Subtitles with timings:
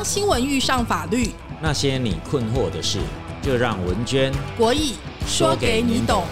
[0.00, 1.30] 当新闻遇上法律，
[1.60, 3.00] 那些你困惑的事，
[3.42, 4.94] 就让文娟国义
[5.26, 6.24] 说给你懂。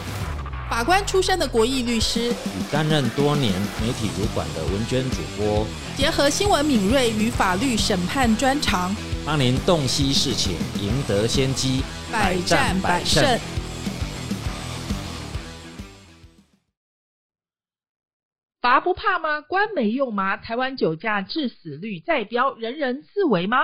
[0.71, 5.67] 法官出身的国义律师，与担任多年媒体主管的文娟主播，
[5.99, 8.97] 结合新闻敏锐与法律审判专长，
[9.27, 13.39] 帮您洞悉事情，赢得先机，百战百胜。
[18.69, 19.41] 罚不怕吗？
[19.41, 20.37] 关没用吗？
[20.37, 23.61] 台湾酒驾致死率再飙，人人自危吗？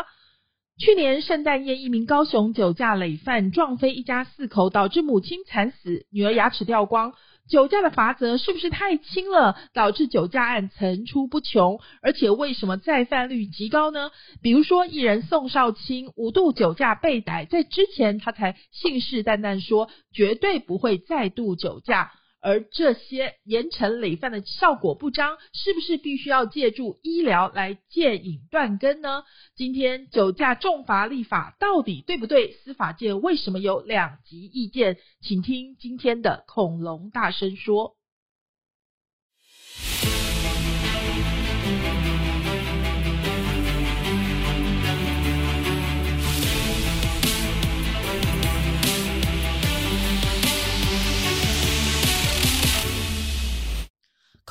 [0.79, 7.13] 去年圣诞夜，一名高雄酒驾累犯撞飞一家四口，导致母亲惨死，女儿牙齿掉光。
[7.51, 11.81] 酒驾的罚则是不是太轻了，导致酒驾案层出不穷？
[12.01, 14.11] 而且为什么再犯率极高呢？
[14.41, 22.11] 比如说，艺人宋少卿五度酒驾被逮，在之前他才信誓旦旦说绝对不会再度酒驾。
[22.45, 29.25] 而这些严惩累犯的效果不彰，是不是必须要借助医疗来戒瘾断根呢？
[29.57, 32.53] 今天酒驾重罚立法到底对不对？
[32.53, 34.99] 司法界为什么有两极意见？
[35.23, 37.95] 请听今天的恐龙大声说。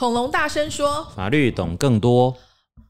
[0.03, 2.35] 恐龙大声说：“法律懂更多。”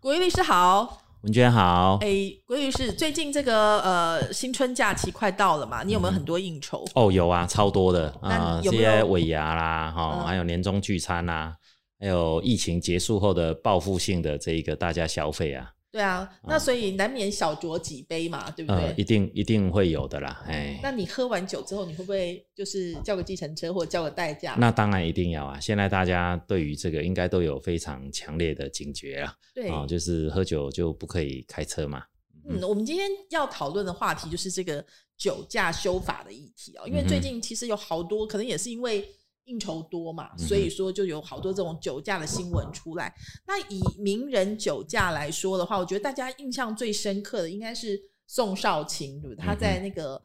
[0.02, 2.00] 国义律师好，文娟好。
[2.02, 2.08] 哎，
[2.44, 5.83] 国义律师，最近这个呃新春假期快到了嘛？
[5.83, 6.83] 你有没有很多应酬？
[6.95, 11.55] 哦，有啊，超多的啊，这些尾牙啦，哈，还有年终聚餐啦，
[12.00, 15.70] 还有疫情结束后的报复性的这一个大家消费啊。
[15.94, 18.95] 对啊，那所以难免小酌几杯嘛，对不对？
[18.97, 20.80] 一定一定会有的啦，哎。
[20.81, 24.55] 那你喝完酒之后，你会不会就是叫个计程车或者叫个代驾？
[24.58, 25.59] 那当然一定要啊！
[25.59, 32.03] 现在大家对于这个应该都有非常强烈的警觉啊，对啊，就是喝酒就不可以开车嘛。
[32.49, 34.83] 嗯，我们今天要讨论的话题就是这个
[35.16, 39.08] 酒驾修法的议题哦，因为最近其实有好多，可能也是因为。
[39.45, 43.14] 应酬多嘛，所以说就有好多这种酒驾的新闻出来。
[43.45, 49.45] 那以名人酒驾来说的话，我觉得大家印象最深刻的应该是宋少卿，对不对？
[49.45, 50.21] 他在那个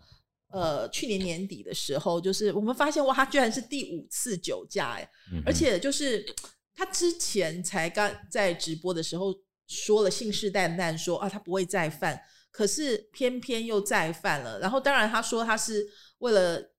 [0.51, 5.11] 呃去年年底的时候，就是我们发现哇，他居然是第五次酒驾哎，
[5.45, 6.25] 而且就是
[6.75, 9.35] 他之前才刚在直播的时候
[9.67, 12.21] 说了信誓旦旦说啊他不会再犯，
[12.53, 14.61] 可是偏偏又再犯了。
[14.61, 15.85] 然后当然他说他是
[16.19, 16.71] 为了。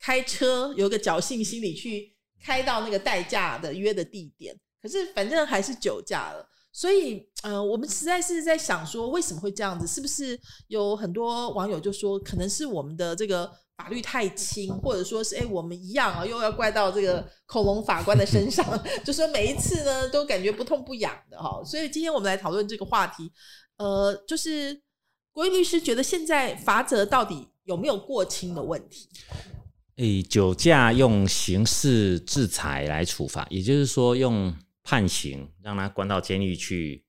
[0.00, 6.46] 开车有个侥幸心理去开到那个代驾的约的地点，可是反正还是酒驾了。
[6.70, 9.86] 所以，呃，我们实在是在想说，为什么会这样子？
[9.86, 10.38] 是不是
[10.68, 18.64] 有很多网友就说，可能是我们的这个法律太轻，或者说是哎，我们一样啊，又要怪到这个恐龙法官的身上，
[19.04, 21.60] 就说每一次呢都感觉不痛不痒的哈。
[21.64, 23.32] 所以今天我们来讨论这个话题，
[23.78, 24.80] 呃，就是
[25.32, 29.08] 国义律师觉得现在法则到底有没有过轻的问题？
[29.98, 34.54] 诶，酒驾用刑事制裁来处罚，也就是说用
[34.84, 37.04] 判刑让他关到监狱去，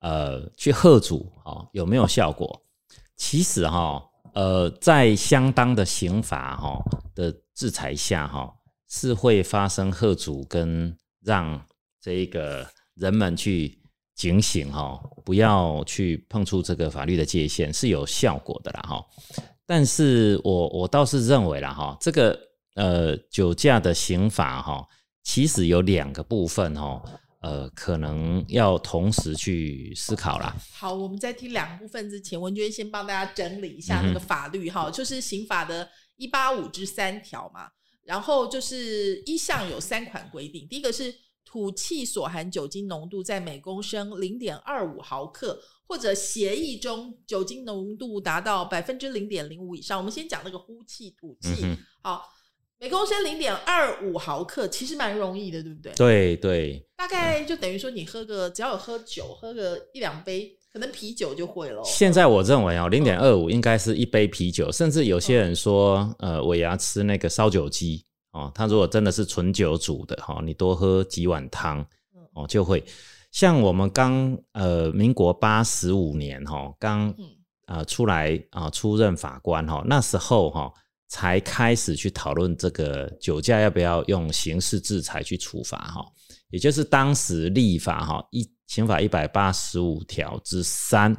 [0.00, 2.64] 呃，去喝阻，哦，有没有效果？
[3.16, 4.02] 其实哈，
[4.34, 6.82] 呃，在相当的刑罚哈
[7.14, 8.52] 的制裁下哈，
[8.88, 11.64] 是会发生喝阻跟让
[12.00, 13.78] 这一个人们去
[14.16, 19.06] 警醒哈，不要去碰触这个法律的界限，是有效果的啦哈。
[19.66, 22.38] 但是我我倒是认为啦哈，这个
[22.74, 24.86] 呃酒驾的刑法哈，
[25.24, 27.02] 其实有两个部分哈，
[27.40, 30.54] 呃，可能要同时去思考啦。
[30.72, 37.68] 好，我们在听两部分之前，文娟先帮大家整理一下那个法律哈，就是刑法的一八五之三条嘛，
[38.04, 41.12] 然后就是一项有三款规定，第一个是
[41.56, 45.58] 吐气所含酒精浓度在每公升零点二五毫克。
[45.88, 51.64] 或者协议中酒精浓度达到百分之零点零五以上，我们先讲那个呼气、吐气。
[52.02, 52.24] 好，
[52.80, 55.92] 每公升零点二五毫克，其实蛮容易的，对不对？
[55.94, 61.80] 对对，大概就等于说你喝个，只要有喝酒，喝个一两杯，可能啤酒就会了。
[61.84, 68.04] 现在我认为哦，零点二五应该是一杯啤酒，甚至有些人说，呃，我牙吃那个烧酒鸡
[68.36, 71.80] 哦，他如果真的是纯酒煮的哈，你多喝几碗汤
[72.34, 72.84] 哦，就会。
[73.32, 77.14] 像我们刚呃，民国八十五年哈，刚
[77.66, 80.70] 呃出来啊出任法官哈，那时候哈
[81.08, 86.04] 才开始去讨论这个酒驾要不要用刑事制裁去处罚哈，
[86.50, 91.14] 也就是当时立法哈一刑法一百八十五条之三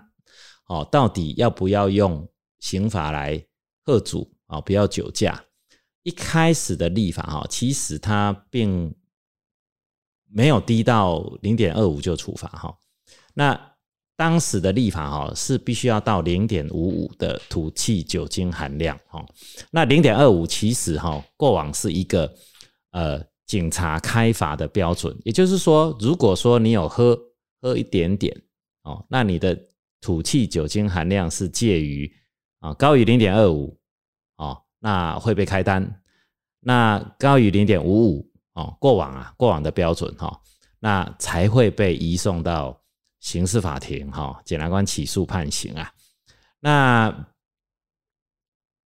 [0.67, 2.27] 哦，到底要不要用
[2.59, 3.43] 刑法来
[3.83, 4.61] 贺阻啊？
[4.61, 5.43] 不要酒驾。
[6.07, 8.95] 一开始的立法哈，其实它并。
[10.29, 12.77] 没有低到零点二五就处罚哈，
[13.33, 13.57] 那
[14.17, 19.25] 当时的立法哈是必须要到零点五五的土气酒精含量哈，
[19.71, 22.29] 那零点二五其实哈过往是一个
[22.91, 27.17] 呃警察开罚的标准，也就是说，如果说你有喝
[27.61, 28.37] 喝一点点
[28.83, 29.57] 哦，那你的
[30.01, 32.13] 土气酒精含量是介于
[32.59, 33.79] 啊高于零点二五，
[34.79, 36.01] 那会被开单，
[36.59, 40.41] 那高于零点五五哦，过往啊过往的标准哈，
[40.79, 42.81] 那才会被移送到。
[43.19, 45.91] 刑事法庭哈，检察官起诉判刑啊。
[46.59, 47.27] 那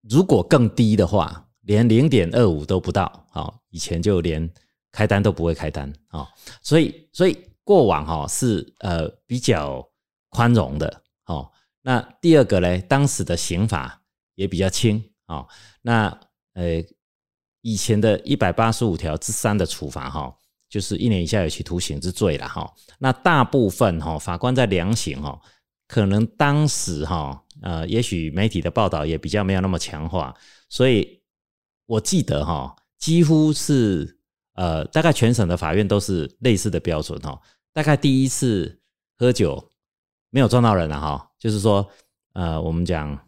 [0.09, 4.49] 如果更低的话，连零点二五都不到，好，以前就连
[4.89, 6.27] 开单都不会开单啊。
[6.63, 9.85] 所以，所以过往哈是呃比较
[10.29, 11.51] 宽容的哦。
[11.81, 14.01] 那第二个呢，当时的刑法
[14.35, 15.45] 也比较轻啊。
[15.81, 16.19] 那
[16.53, 16.83] 呃
[17.61, 20.35] 以前的一百八十五条之三的处罚哈。
[20.71, 22.73] 就是一年以下有期徒刑之罪了哈。
[22.97, 25.37] 那大部分哈法官在量刑哈，
[25.85, 30.33] 可能当时哈呃，也许媒体的报道也比较没有那么强化，
[30.69, 31.21] 所以
[31.87, 34.17] 我记得哈，几乎是
[34.53, 37.37] 呃，大概全省的法院都是类似的标准哈。
[37.73, 38.79] 大概第一次
[39.17, 39.73] 喝酒
[40.29, 41.85] 没有撞到人了哈，就是说
[42.31, 43.19] 呃，我们讲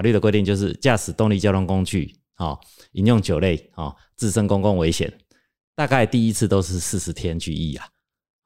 [0.00, 2.58] 法律的规定就是驾驶动力交通工具哦，
[2.92, 5.12] 饮用酒类哦，自身公共危险。
[5.74, 7.86] 大概第一次都是四十天拘役啊，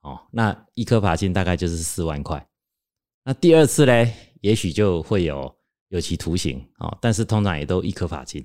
[0.00, 2.44] 哦，那一颗罚金大概就是四万块。
[3.22, 5.56] 那第二次呢，也许就会有
[5.90, 8.44] 有期徒刑哦，但是通常也都一颗罚金。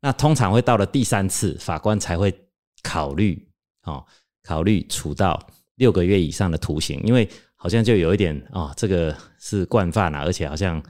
[0.00, 2.34] 那通常会到了第三次，法官才会
[2.82, 3.46] 考虑
[3.82, 4.02] 哦，
[4.42, 5.38] 考虑处到
[5.74, 10.82] 六个月以上的徒刑，因为好像就有一点哦，这个是惯犯啊，而且好像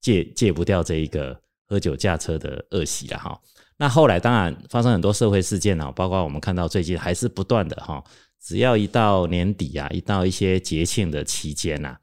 [0.00, 3.38] 戒戒不掉这一个喝酒驾车的恶习了哈。
[3.76, 8.02] 那后来当然发生很多社会事件哦，包括我们看到最近还是不断的哈，
[8.38, 11.96] 只要一到年底啊，一到一些节庆的期间呐，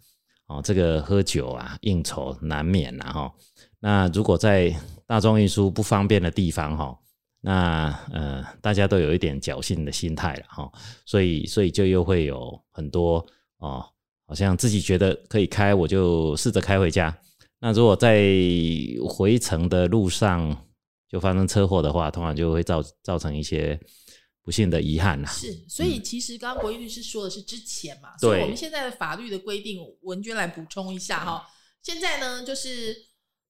[0.48, 3.32] 哦，这个喝酒啊应酬难免呐哈。
[3.80, 6.98] 那如果在大众运输不方便的地方哈，
[7.42, 10.72] 那呃大家都有一点侥幸的心态了哈，
[11.06, 13.24] 所以所以就又会有很多
[13.60, 13.86] 哦，
[14.26, 17.16] 好像自己觉得可以开，我就试着开回家。
[17.60, 18.24] 那如果在
[19.08, 20.66] 回程的路上，
[21.10, 23.80] 就发生车祸的话，通常就会造造成一些
[24.44, 25.28] 不幸的遗憾呐。
[25.30, 31.48] 是，所以其实刚刚国义律师说的是之前嘛，所以我们现在的法律的规定，文娟来补充一下哈。
[31.82, 32.96] 现在呢，就是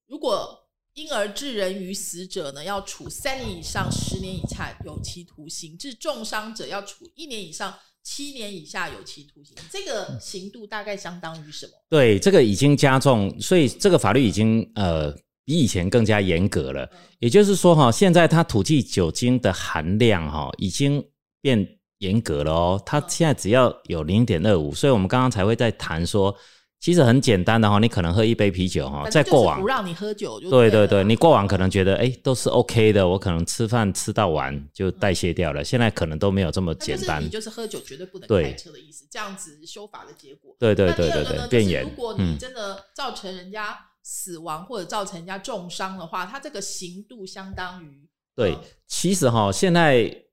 [0.06, 7.78] 如果因而致人于死者呢，要处三年以上十年以下有期徒刑；致重伤者要处一年以上
[8.10, 9.54] 七年以下有期徒刑。
[9.70, 11.74] 这个刑度大概相当于什么？
[11.90, 15.14] 对，这个已经加重，所以这个法律已经呃。
[15.44, 16.90] 比以前更加严格了，
[17.20, 21.02] 也就是说，哈，现在它土地酒精的含量，哈，已经
[21.42, 21.66] 变
[22.00, 22.84] 严格了哦。
[22.86, 26.36] 它现在只要有零点二五，所以我们刚刚才会在谈说，
[26.80, 37.24] 其实很简单的哈，你可能喝一杯啤酒哈，在过往不让你喝酒，对对对，你过往可能觉得哎都是 OK 的，我可能吃饭吃到完就代谢掉了，现在可能都没有这么简单。
[37.24, 40.56] 你就是喝酒绝对不能开车的意思，这样子修法的结果。
[40.60, 41.84] 对对对对对，变严。
[41.84, 43.78] 如果你真的造成人家。
[44.10, 48.58] 死亡或者造成人家重伤的话，他这个刑度相当于对。
[48.88, 50.24] 其实哈，现在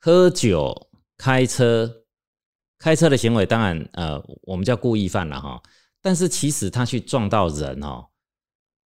[0.00, 1.88] 喝酒开车，
[2.84, 5.58] 开车的行为当然呃，我们叫故意犯了哈。
[6.02, 8.04] 但是其实他去撞到人哦，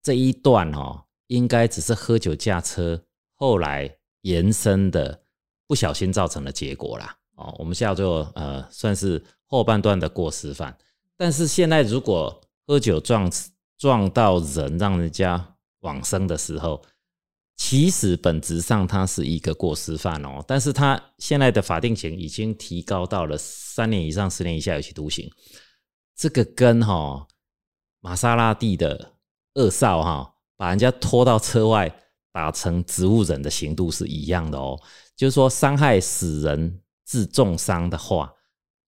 [0.00, 3.02] 这一段哦，应该只是喝酒驾车
[3.34, 5.24] 后来延伸的
[5.66, 7.16] 不小心造成的结果啦。
[7.34, 10.78] 哦，我们叫做呃，算是后半段的过失犯。
[11.16, 13.28] 但是现在如果喝酒撞，
[13.76, 16.80] 撞到人让人家往生的时候，
[17.58, 25.28] 其实本质上他是一个过失犯哦，但是他现在的法定刑已经提高到了三年以上十年以下有期徒刑，
[26.16, 27.26] 这个跟哈
[28.00, 29.16] 玛莎拉蒂的
[29.54, 31.92] 恶少哈把人家拖到车外
[32.32, 34.80] 打成植物人的刑度是一样的哦，
[35.16, 38.32] 就是说伤害死人致重伤的话，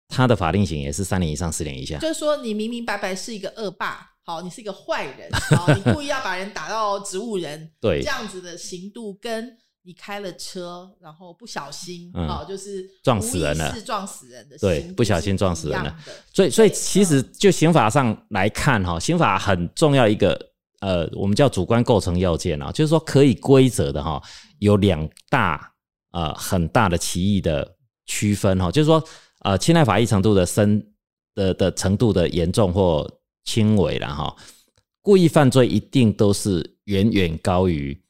[0.06, 4.10] 他的法定刑也是三年以上十年以下，就是说你明明白白是一个恶霸。
[4.22, 15.96] 好，你是一个坏人，好，你故意要把人打到植物人， 对，这样子的刑度，跟你开了车，然后不小心，好，就是撞死人了，是撞死人的，对，不小心撞死人了。
[16.32, 20.38] 所以，所以其实就刑法上来看，哈，刑法很重要一个，
[20.80, 24.22] 呃，我们叫主观构成要件啊，就是说可以规则的哈，
[24.58, 25.72] 有两大
[26.12, 29.02] 呃很大的歧义的区分哈，就是说
[29.40, 30.86] 呃侵害法益程度的深
[31.34, 33.10] 的的程度的严重或。
[33.50, 34.37] 轻微了哈，
[35.02, 38.00] 故意犯罪一定都是远远高于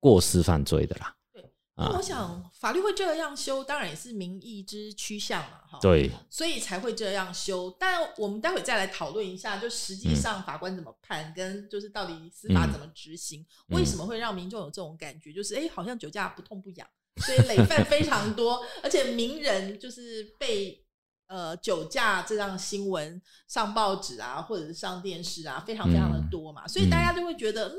[0.00, 1.14] 过失犯罪的啦。
[1.32, 1.44] 对，
[1.76, 5.78] 那我想法律会这样修，当然也是民意之趋向嘛，哈。
[5.80, 7.72] 对，所以才会这样修。
[7.78, 16.88] 但我们待会再来讨论一下，就实际上法官怎么判，跟就是到底司法怎么执行，为什么会让民众有这种感觉，就是哎，好像酒驾不痛不痒，
[17.18, 20.83] 所以累犯 非常多，而且名人就是被
[21.26, 27.76] 呃酒驾这样新闻上报纸啊，或者是上电视啊，非常非常的多嘛，所以大家就会觉得，嗯，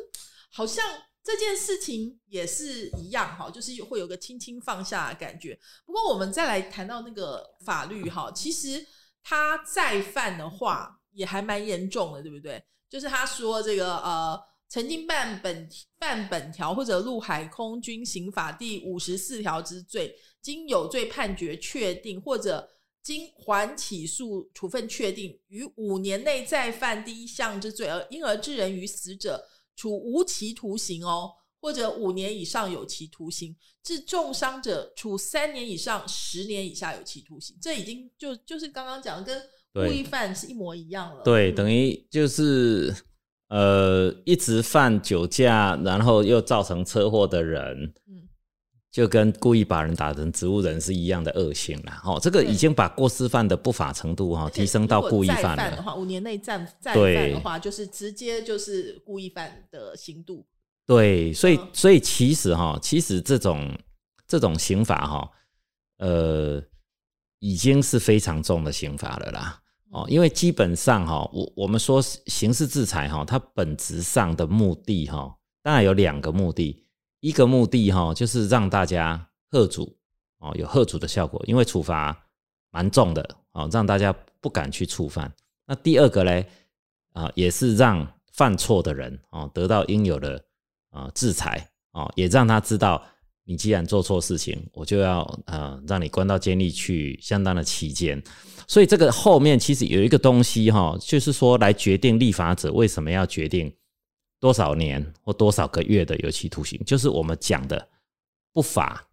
[0.51, 0.83] 好像。
[1.27, 5.59] 这件事情也是一样哈，就是会有个轻轻放下的感觉。
[5.83, 8.85] 不过我们再来谈到那个法律哈，其实
[9.23, 12.63] 他再犯的话也还蛮严重的，对不对？
[12.87, 15.67] 就是他说这个呃，曾经犯本
[15.99, 22.69] 犯本条或者陆海空军刑法第五十四条之罪，经有罪判决确定或者
[23.05, 29.45] 经缓起诉处分确定，于五年内再犯第一项之罪而因而致人于死者。
[29.77, 37.57] 处无期徒刑哦，或者五年以上有期徒刑；致重伤者，处三年以上十年以下有期徒刑。
[37.61, 39.25] 这已经就就是刚刚讲的，
[39.73, 41.21] 跟故意犯是一模一样了。
[41.23, 42.95] 对，等于就是
[43.49, 48.24] 呃，一直犯酒驾，然后又造成车祸的人，嗯，
[48.95, 52.01] 就跟故意把人打成植物人是一样的恶性了。
[52.05, 60.45] 哦，这个已经把过失犯的不法程度哈提升到故意犯的话，五年内再再犯的话，就是直接就是故意犯的刑度。
[60.85, 63.69] 对，所以所以其实哈，其实这种
[64.25, 65.29] 这种刑法哈，
[65.97, 66.63] 呃，
[67.39, 69.61] 已经是非常重的刑法了啦。
[69.91, 76.84] 哦，因为基本上哈，我我们说刑事制裁哈，它本质上的目的哈，当然有两个目的。
[77.19, 79.97] 一个目的哈，就是让大家贺主
[80.39, 82.15] 哦，有贺主的效果，因为处罚
[82.71, 85.31] 蛮重的哦，让大家不敢去触犯。
[85.65, 86.43] 那第二个呢，
[87.13, 90.43] 啊，也是让犯错的人哦得到应有的
[90.91, 93.03] 啊制裁哦，也让他知道，
[93.45, 98.21] 你既然做错事情，我就要呃让你关到监狱去相当的期间。
[98.67, 103.73] 所以这个后面其实有一个东西哈，就是说来决定立法者为什么要决定。
[104.39, 107.89] 多少年或多少个月的有期徒刑，就是我们讲的
[108.53, 109.03] 不法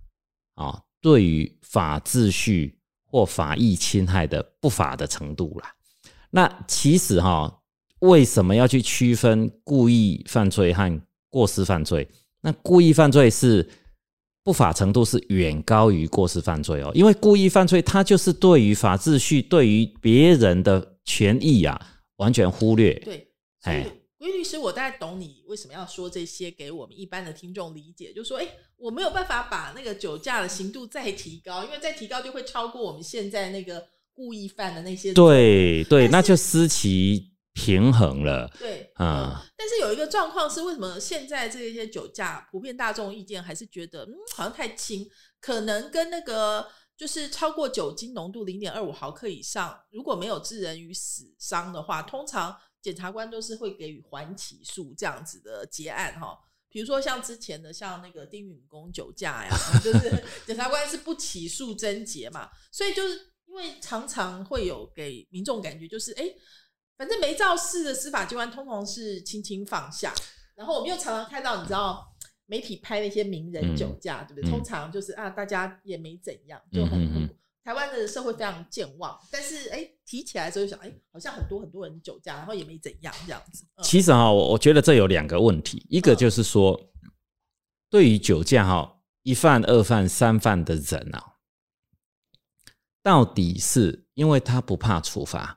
[0.56, 5.72] 啊，对于法秩序或法益侵害的不法的程度啦。
[6.30, 7.62] 那其实哈，
[8.00, 12.06] 为什么要去区分故意犯罪和过失犯罪？
[12.40, 13.66] 那故意犯罪是
[14.42, 21.80] 不法程度是远高于过失犯罪哦，因为故意犯罪它就是对于法秩序、对于别人的权益啊，
[22.16, 22.92] 完全忽略。
[22.96, 23.28] 对，
[23.62, 23.86] 哎。
[24.22, 35.12] 因为律师，我大概懂你为什么要说这些给我们一般的听众理解，就说，哎，我没有办法把那个酒驾的刑度再提高，因为再提高就会超过我们现在那个故意犯的那些。
[35.12, 38.48] 对对，那就失其平衡了。
[38.60, 39.34] 对，嗯。
[39.56, 45.04] 但是有一个状况是，为什么现在这些酒驾普遍大众意见还是觉得，嗯，好像太轻，
[45.40, 52.56] 可能跟那个就是超过酒精浓度零点二五毫克以上，如果没有致人于死伤的话，通常。
[52.82, 56.36] 检察官都是会给予缓起诉这样子的结案哈，
[56.68, 63.14] 比如说像之前的像那个丁允恭酒驾呀， 就是 检察官是不起诉侦结嘛，所以就是
[63.46, 66.24] 因为常常会有给民众感觉就是哎，
[66.96, 70.12] 反正没肇事的司法机关通常是轻轻放下，
[70.56, 72.12] 然后我们又常常看到你知道
[72.46, 74.50] 媒体拍那些名人酒驾，对不对？
[74.50, 77.28] 通常就是啊，大家也没怎样，就很。
[77.64, 83.64] 台湾的社会非常健忘，但是哎，提起来之后想，哎，好像很多很多人酒驾，然后也没怎样这样子。
[83.82, 86.78] 其实哈，我我觉得这有两个问题，一个就是说，
[87.88, 91.34] 对于酒驾哈一犯、二犯、三犯的人啊，
[93.00, 95.56] 到底是因为他不怕处罚，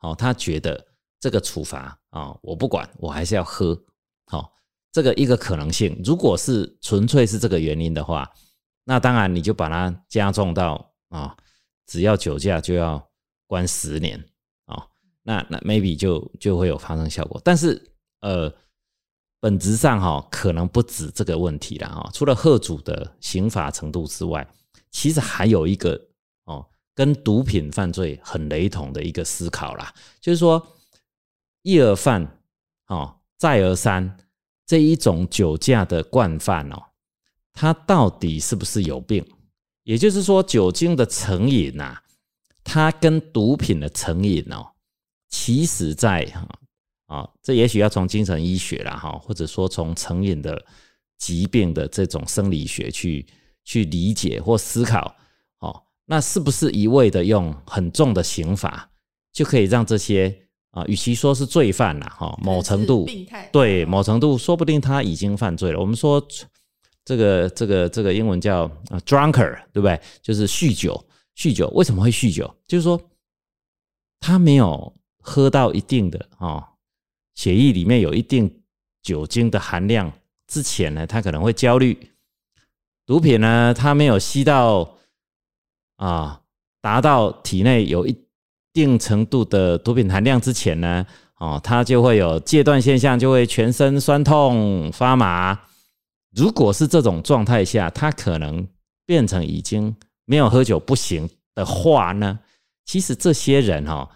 [0.00, 0.84] 哦，他觉得
[1.20, 3.80] 这个处罚啊，我不管，我还是要喝，
[4.26, 4.52] 好，
[4.90, 6.02] 这个一个可能性。
[6.04, 8.28] 如果是纯粹是这个原因的话，
[8.82, 11.36] 那当然你就把它加重到啊。
[11.86, 13.10] 只要酒驾就要
[13.46, 14.18] 关十年
[14.64, 14.86] 啊，
[15.22, 18.52] 那那 maybe 就就会有发生效果，但是呃，
[19.40, 22.10] 本质上哈可能不止这个问题了哈。
[22.12, 24.46] 除了贺主的刑法程度之外，
[24.90, 26.00] 其实还有一个
[26.44, 30.66] 哦，跟毒品犯罪很雷同的一个思考啦，就是说
[31.62, 32.40] 一而犯
[32.86, 34.16] 哦，再而三
[34.64, 36.82] 这一种酒驾的惯犯哦，
[37.52, 39.22] 他到底是不是有病？
[39.84, 41.98] 也就是说，酒精的成瘾呐，
[42.64, 44.66] 它跟毒品的成瘾哦，
[45.28, 46.48] 其实在哈
[47.06, 50.64] 啊，这也许要从精神医学啦哈，或者说从成瘾的
[51.18, 53.26] 疾病的这种生理学去
[53.64, 55.14] 去理解或思考
[55.60, 58.90] 哦，那是不是一味的用很重的刑法
[59.32, 60.34] 就可以让这些
[60.70, 65.78] 啊，与其说是罪犯啦哈，某程度病态对某程度，说不定他已经犯罪了。
[65.78, 66.26] 我们说
[67.04, 70.00] 这个这个这个英文叫啊 drunker，对不对？
[70.22, 71.04] 就是酗酒，
[71.36, 72.52] 酗酒为什么会酗酒？
[72.66, 73.00] 就是说
[74.20, 76.64] 他没有喝到一定的哦，
[77.34, 78.62] 血液里面有一定
[79.02, 80.10] 酒精的含量
[80.46, 82.10] 之前呢，他可能会焦虑。
[83.06, 84.96] 毒品呢，他没有吸到
[85.96, 86.40] 啊，
[86.80, 88.16] 达到体内有一
[88.72, 91.06] 定程度的毒品含量之前呢，
[91.36, 95.60] 哦，他就会有戒断现象，就会全身酸痛发麻。
[96.34, 98.66] 如果是这种状态下，他可能
[99.06, 102.38] 变成已经没有喝酒不行的话呢？
[102.84, 104.08] 其实这些人哈，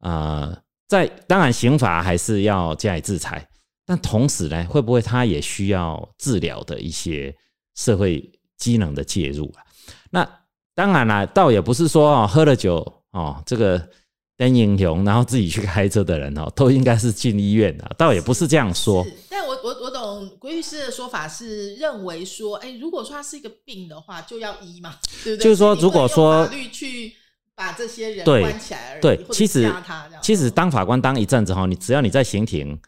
[0.00, 0.56] 呃，
[0.88, 3.48] 在当然刑法还是要加以制裁，
[3.84, 7.34] 但同时呢，会不会他也需要治疗的一些
[7.74, 9.62] 社会机能的介入啊？
[10.10, 10.28] 那
[10.74, 12.80] 当然了，倒也不是说哦，喝了酒
[13.12, 13.88] 哦，这个
[14.36, 19.06] 当英雄然后自己去开车的人哦，都应该是进医院的，倒也不是这样说。
[19.30, 19.74] 但我我
[20.16, 25.44] 我懂郭律师的说法是认为说，哎，如果说他是一个病的话，就要医嘛，对不对？
[25.44, 27.12] 就是说，如果说法律去。
[27.58, 29.00] 把这些人关起来而已。
[29.00, 29.72] 对，其实
[30.20, 32.78] 其实当法官当一阵子后，你只要你在刑庭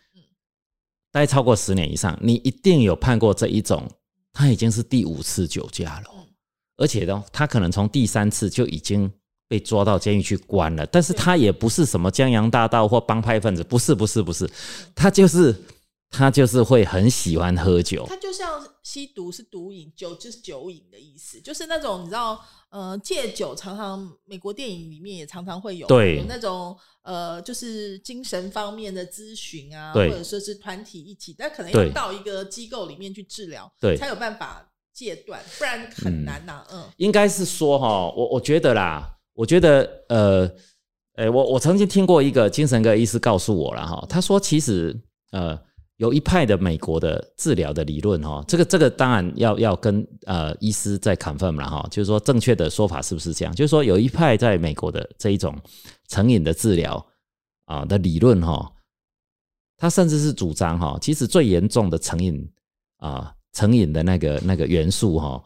[1.11, 3.90] 待超过十年以上，你一定有判过这一种，
[4.30, 6.11] 他已经是第五次酒驾了，
[6.76, 9.11] 而且呢，他可能从第三次就已经
[9.49, 14.47] 被抓到监狱去关了，但是他也不是什么江洋大盗或帮派分子，不是不是不是，
[14.94, 15.56] 他就是。
[16.10, 36.64] 他就是会很喜欢喝酒，他就像吸毒是毒瘾，酒就是酒瘾的意思，就是那种你知道，呃，戒酒常常美国电影里面也常常会有，对，那种呃，就是精神方面的咨询啊，或者说是团体一起，但可能要到一个机构里面去治疗，对，才有办法戒断，不然很难呐。
[36.72, 40.50] 嗯，应该是说哈，我我觉得啦，我觉得呃，
[41.16, 44.98] 呃，我我曾经听过一个精神科医师告诉我了哈，他说其实
[45.32, 45.67] 呃。
[45.99, 53.52] 有一派的美国的治疗的理论哈，这个这个当然要要跟呃医师再 confirm 了哈，就是说正确的说法是不是这样？
[53.52, 55.57] 就是说有一派在美国的这一种
[56.07, 57.05] 成瘾的治疗
[57.64, 58.73] 啊的理论哈，
[59.76, 62.49] 他甚至是主张哈，其实最严重的成瘾
[62.99, 65.43] 啊成瘾的那个那个元素哈，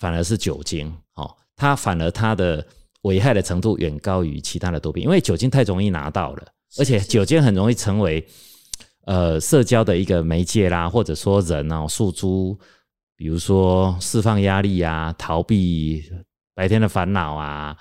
[0.00, 2.66] 反而是酒精哦，它反而它的
[3.02, 8.26] 危害的程度远高于其他的毒品，因为酒精太容易拿到了，而且酒精很容易成为。
[9.06, 12.58] 呃，社交的一个媒介啦，或者说人哦，诉诸，
[13.14, 16.02] 比如说释放压力啊，逃避
[16.54, 17.76] 白天的烦恼啊，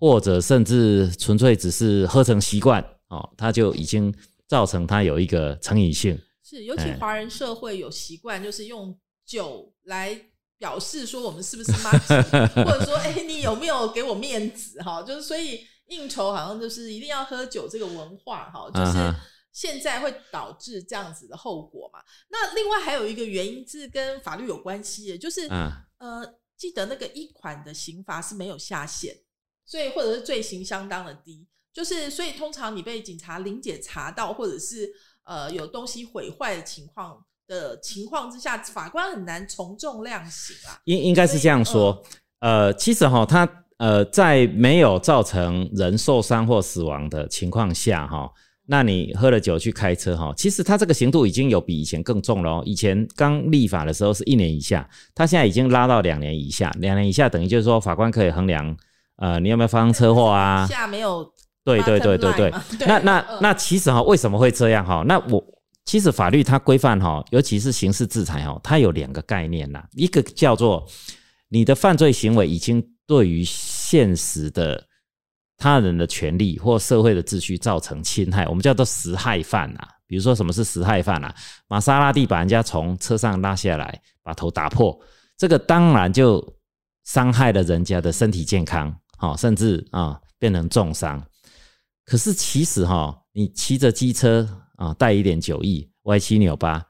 [0.00, 4.12] 或者甚至纯粹只是喝成习惯哦，他就已经
[4.48, 6.18] 造成他有一个成瘾性。
[6.42, 8.92] 是，尤其华人社会有习惯，就是用
[9.24, 10.18] 酒来
[10.58, 11.90] 表示说我们是不是妈，
[12.66, 15.00] 或者说哎，你有没有给我面子哈？
[15.04, 19.14] 就是所以应酬好像就是一定要喝酒这个文化哈，就是。
[19.54, 22.00] 现在会导致这样子的后果嘛？
[22.28, 25.48] 那另外还有一个原因是跟法律有关系的，就是
[25.98, 29.16] 呃，记得那个一款的刑罚是没有下限，
[29.64, 40.80] 所以或者是罪行相当的低，就是所以通常你被警察临检查到，或者是呃有东西毁坏的情况的情况之下，法官很难从重量刑啊。
[40.86, 42.02] 应应该是这样说，
[42.40, 48.28] 呃，其实哈，他呃在没有造成人受伤或死亡的情况下，哈。
[48.66, 52.62] 那你喝了酒去开车哈，其实他这个刑度已经有比以前更重了哦。
[52.64, 56.70] 以前刚立法的时候是一年以下，他现在已经拉到两年以下。
[56.80, 58.74] 两年以下等于就是说法官可以衡量，
[59.16, 60.64] 呃，你有没有发生车祸啊？
[60.70, 61.30] 下没有？
[61.62, 62.52] 对对对对对。
[62.86, 65.04] 那那那其实哈，为什么会这样哈？
[65.06, 65.44] 那我
[65.84, 70.86] 其实法律它规范哈，尤其是刑事制裁哈，它有两个概念呐，一个叫做
[71.50, 74.82] 你的犯罪行为已经对于现实的。
[75.64, 79.88] 他人的权利或社会的秩序造成侵害，我们叫做实害犯啊。
[80.06, 81.34] 比如说，什么是实害犯啊？
[81.68, 84.94] 玛莎拉蒂把人家从车上拉下来，把头打破，
[85.38, 86.46] 这个当然就
[87.04, 91.24] 伤害了人家的身体健康，好，甚至啊变成重伤。
[92.04, 94.46] 可是其实哈，你骑着机车
[94.76, 96.84] 啊，带一点酒意，歪七扭八，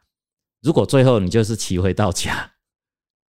[0.62, 2.50] 如果最后你就是骑回到家，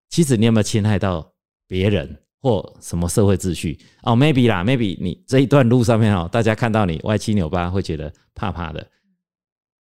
[0.09, 1.33] 其实你有没有侵害到
[1.67, 2.24] 别人？
[2.45, 8.85] 或什么社会秩序哦，maybe 啦，maybe 你这一段路上面哦，大家看到你歪七扭八会觉得怕怕的。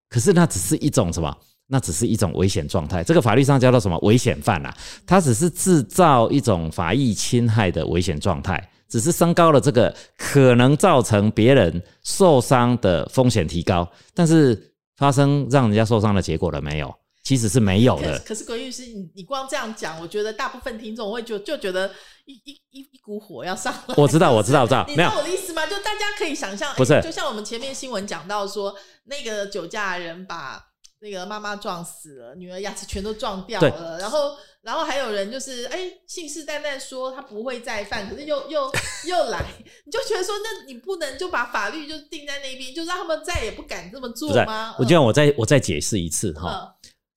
[0.09, 1.37] 可是那只是一种什么？
[1.67, 3.05] 那只是一种危险状态。
[3.05, 3.99] 这个法律上叫做什么？
[3.99, 4.75] 危险犯啊！
[5.07, 16.95] 它只是制造一种法益侵害的危险状态，只是升高了这个可能造成别人受伤的风险提高，但是发生让人家受伤的结果了没有？
[17.25, 18.19] 其实是没有的。
[18.21, 21.91] 可是鬼律师，你你光这样讲，我觉得大部分听众会就就觉得
[22.27, 23.95] 一一一一股火要上来。
[23.97, 24.85] 我知道，我知道，我知道。
[24.87, 25.67] 你懂我的意思吗？
[25.67, 27.01] 就大家可以想象，不是？
[27.03, 30.63] 就像我们前面新闻讲到说，那个酒驾人把
[31.01, 38.71] 那个妈妈撞死了，女儿牙齿全都撞掉了，然后然后还有人就是哎信誓旦旦说他不会再犯，可是又又
[39.07, 39.45] 又来，
[39.85, 46.75] 你就觉得说，那你不能就把法律就定在那边，就让他们再也不敢这么做吗？，我觉得我再我再解释一次哈，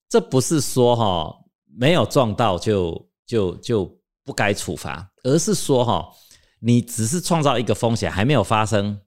[0.10, 1.36] 这不是说哈
[1.78, 6.10] 没有撞到就就就不该处罚，而是说哈
[6.60, 9.00] 你只是创造一个风险，还没有发生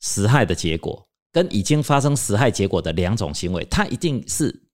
[0.00, 4.68] 实害的结果，跟已经发生实害结果的两种行为，它一定是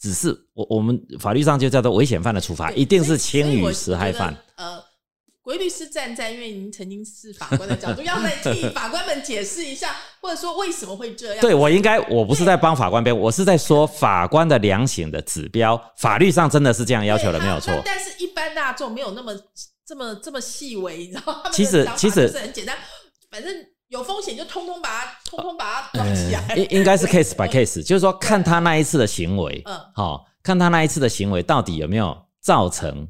[0.00, 4.36] 只是我我们法律上就叫做危险犯的处罚，一定是轻于实害犯。。
[5.42, 11.40] 鬼律师站在因为您曾经是法官的角度， 要来替法官们解释一下，或者说为什么会这样？
[11.40, 17.72] 对我应该，我不是在帮法官辩，我是在说法官的量刑的指标，法律上真的是这样要求的，没有错。
[17.84, 19.34] 但是，一般大众没有那么
[19.84, 21.42] 这么这么细微，你知道吗？
[21.52, 22.76] 其实其实就是很简单，
[23.28, 23.52] 反正
[23.88, 26.46] 有风险就通通把它通通把它装起来。
[26.50, 33.08] 呃应应该是 case by case，就是说看他那一次的行为，嗯好、看他那一次的行为到底有没有造成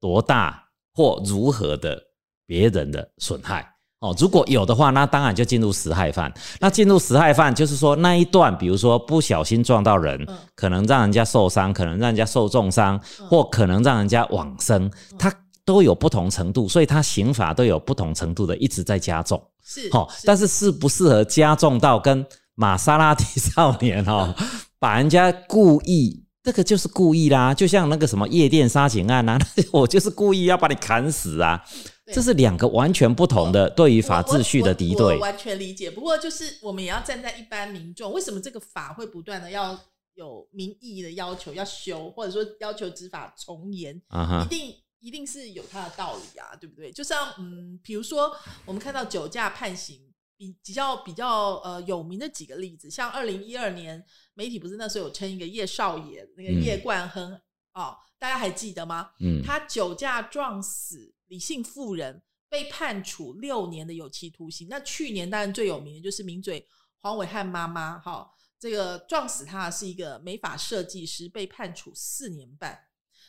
[0.00, 0.63] 多大
[0.94, 2.00] 或如何的
[2.46, 3.68] 别人的损害。
[4.00, 6.30] 哦，如果有的话，那当然就进入实害犯。
[6.60, 15.32] 那进入实害犯，就是说那一段，比如说不小心撞到人，嗯可能让人家受伤，可能让人家受重伤，嗯或可能让人家往生，它
[15.64, 19.42] 都有不同程度，所以他刑法都有不同程度的一直在加重。
[19.64, 24.34] 是，好、但是适不适合加重到跟玛莎拉蒂少年哦，
[24.78, 29.38] 把人家故意，这个就是故意啦，就像那个什么夜店杀警案啊，
[29.72, 31.64] 我就是故意要把你砍死啊，
[32.04, 35.16] 对这是两个完全不同的对于法秩序的敌对。
[35.16, 35.90] 完全理解。
[35.90, 39.78] 不过就是我们也要站在一般民众，为什么这个法会不断的要
[40.16, 43.96] 有民意的要求要修，或者说要求执法从严，
[44.44, 46.92] 一定一定是有它的道理啊，对不对？
[46.92, 48.30] 就像嗯，比如说
[48.66, 49.98] 我们看到酒驾判刑
[50.36, 54.04] 比比较比较呃有名的几个例子，像二零一二年
[54.34, 57.32] 媒体不是那时候有称一个叶少爷，那个嗯叶冠亨
[57.72, 59.10] 哦，大家还记得吗？
[59.20, 64.68] 嗯，他酒驾撞死李姓妇人，被判处六年的有期徒刑。
[64.68, 66.68] 那去年当然最有名的就是名嘴
[66.98, 72.78] 黄伟汉妈妈，哈，这个撞死他是一个美法设计师，被判处四年半。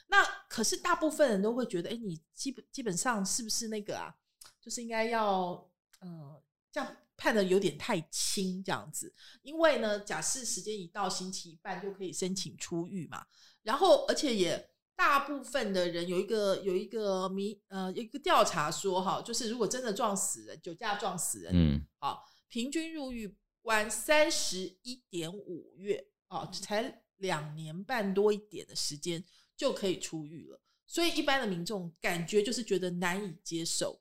[0.08, 4.14] 那可是大部分人都会觉得，哎，你基本基本上是不是那个啊？
[4.62, 5.68] 就是应该要，
[6.00, 9.14] 呃，这样判的有点太轻这样子。
[9.42, 13.26] 因为呢，假释时间一到，刑期一半就可以申请出狱嘛。
[13.64, 29.24] 然后，而且也大部分的人有一个有一个迷呃有一个调查说哈，就是如果真的撞死人，酒驾撞死人，嗯，好，平均入狱关三十一点五月哦，才两年半多一点的时间
[29.58, 30.62] 就可以出狱了。
[30.88, 34.00] 所以一般的民众感觉就是觉得难以接受。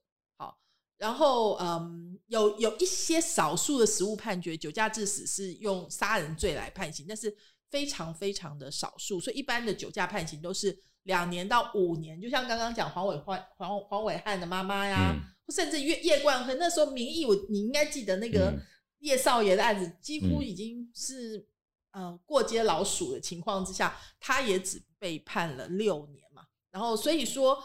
[1.05, 7.35] 好，然后嗯，有有一些少数的实务判决，酒驾致死是用杀人罪来判刑，但是
[7.71, 9.21] 非常非常的少数。
[9.21, 15.15] 所以一般的酒驾判刑都是两年到五年，就像刚刚讲黄伟焕黄黄伟汉的妈妈呀。
[15.15, 18.59] 嗯甚至叶叶冠亨那时候民意，我你应该记得那个嗯
[19.01, 21.47] 叶少爷的案子，几乎嗯已经是、
[21.93, 26.47] 呃过街老鼠的情况之下，他也只被判了六年嘛。
[26.71, 27.63] 然后所以说，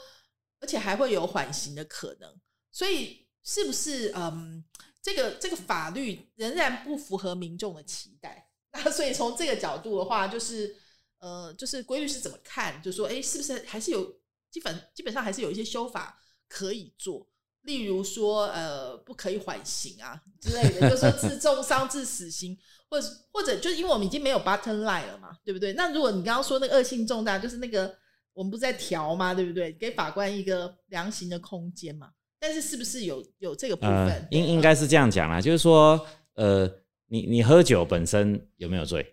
[0.60, 2.30] 而且还会有缓刑的可能。
[2.70, 4.64] 所以是不是嗯，
[5.02, 8.50] 这个这个法律仍然不符合民众的期待？
[8.72, 10.76] 那所以从这个角度的话，就是
[11.20, 12.82] 呃，就是规律是怎么看？
[12.82, 14.20] 就说哎，是不是还是有
[14.52, 17.28] 基本基本上还是有一些修法可以做？
[17.64, 22.58] 例如说，呃，不可以缓刑啊之类的，就是说致重伤、致死刑，
[22.90, 25.74] 或者或者就是因为我们已经没有 button line 了嘛，对不对？
[25.74, 27.94] 那如果你刚刚说那个恶性重大，就是那个
[28.34, 29.34] 我们不是在调吗？
[29.34, 29.74] 对不对？
[29.74, 32.12] 给法官一个量刑的空间嘛。
[32.40, 33.92] 但是是不是有有这个部分？
[33.92, 36.00] 呃，应应该是这样讲啦，就是说，
[36.36, 36.70] 呃，
[37.08, 39.04] 你你喝酒本身有没有罪？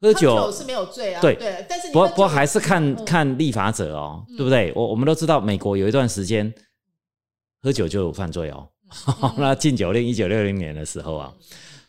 [0.00, 4.72] 喝喝酒酒是没有罪啊，对对，但是你不不还是看嗯看立法者哦，嗯对不对？
[4.74, 6.52] 我我们都知道，美国有一段时间
[7.60, 8.68] 喝酒就有犯罪哦。
[9.22, 11.34] 嗯 那禁酒令一九六零年的时候啊，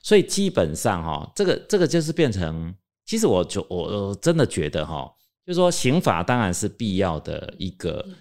[0.02, 5.10] 所以基本上哈、这个这个就是变成，其实我就我我真的觉得哈、
[5.46, 8.15] 就是说刑法当然是必要的一个嗯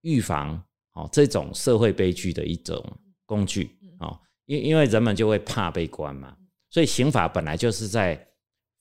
[0.00, 0.63] 预防
[0.94, 2.84] 哦这种社会悲剧的一种
[3.26, 6.36] 工具哦，因因为人们就会怕被关嘛，
[6.70, 8.26] 所以刑法本来就是在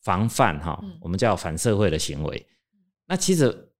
[0.02, 2.48] 防范哈、嗯我们叫反社会的行为。
[3.06, 3.74] 那其实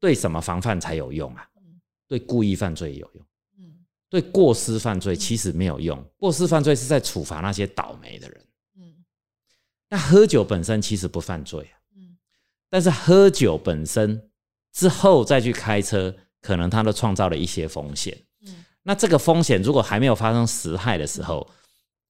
[0.00, 1.48] 对什么防范才有用啊？
[1.56, 3.26] 嗯对故意犯罪有用。
[3.58, 8.46] 嗯对过失犯罪其实没有用，过失犯罪是在处罚那些倒霉的人。
[8.76, 9.04] 嗯
[9.88, 12.16] 那喝酒本身其实不犯罪啊，嗯
[12.68, 14.30] 但是喝酒本身
[14.72, 16.14] 之后再去开车，
[16.46, 18.16] 可能他都创造了一些风险。
[18.46, 21.50] 嗯那这个风险如果还没有发生实害的时候，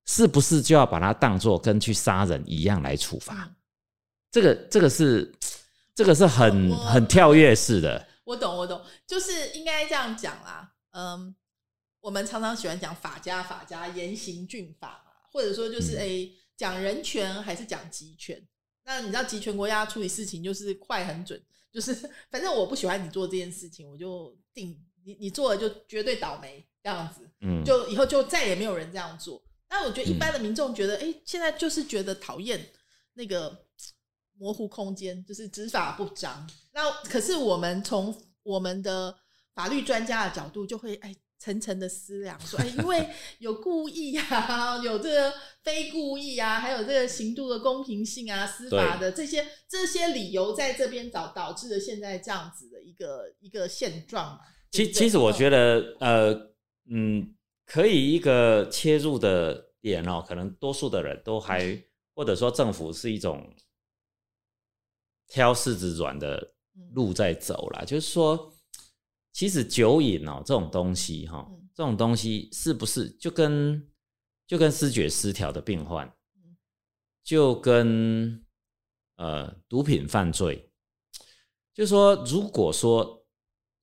[0.05, 3.35] 是不是就要把它当做跟去杀人一样来处罚？
[3.35, 3.55] 嗯
[4.31, 5.35] 这个这个是
[5.95, 10.75] 这个是很很跳跃式的，我懂，我懂，就是应该这样讲啦。
[10.91, 11.35] 嗯，
[12.01, 18.39] 我们常常喜欢讲法家法家严刑峻法嘛，或者说就是嗯诶讲、人权还是讲集权。
[18.85, 21.41] 那你知道集权国家处理事情就是快很准，
[21.77, 21.93] 就是
[22.31, 29.43] 反正我不喜欢你做这件事情，我就定你你做了就绝对倒霉这样子，嗯，就以后就再也没有人这样做。
[29.69, 32.67] 那我觉得一般的民众觉得，哎、现在就是觉得讨厌
[33.13, 33.67] 那个
[34.39, 36.49] 模糊空间，就是执法不彰。
[36.73, 39.15] 那可是我们从我们的
[39.55, 54.41] 法律专家的角度，就会哎层层的思量，说，哎，因为 有故意啊，有这个非故意啊，还有这个刑度的公平性啊，司法的这些这些理由，在这边导导致了现在这样子的一个一个现状嘛。
[54.73, 56.51] 其其实我觉得，呃，
[56.91, 61.83] 嗯，可以一个切入的点哦，可能多数的人都还，
[62.15, 63.55] 或者说政府是一种
[65.29, 66.37] 挑柿子软的
[66.77, 67.85] 嗯路在走啦。
[67.85, 68.53] 就是说，
[69.37, 71.69] 其实酒瘾哦这种东西哈、嗯。
[71.75, 73.87] 这种东西是不是就跟
[74.47, 76.57] 就跟视觉失调的病患嗯，
[77.23, 78.43] 就跟
[79.17, 80.73] 呃毒品犯罪，
[81.75, 83.27] 就是说，如果说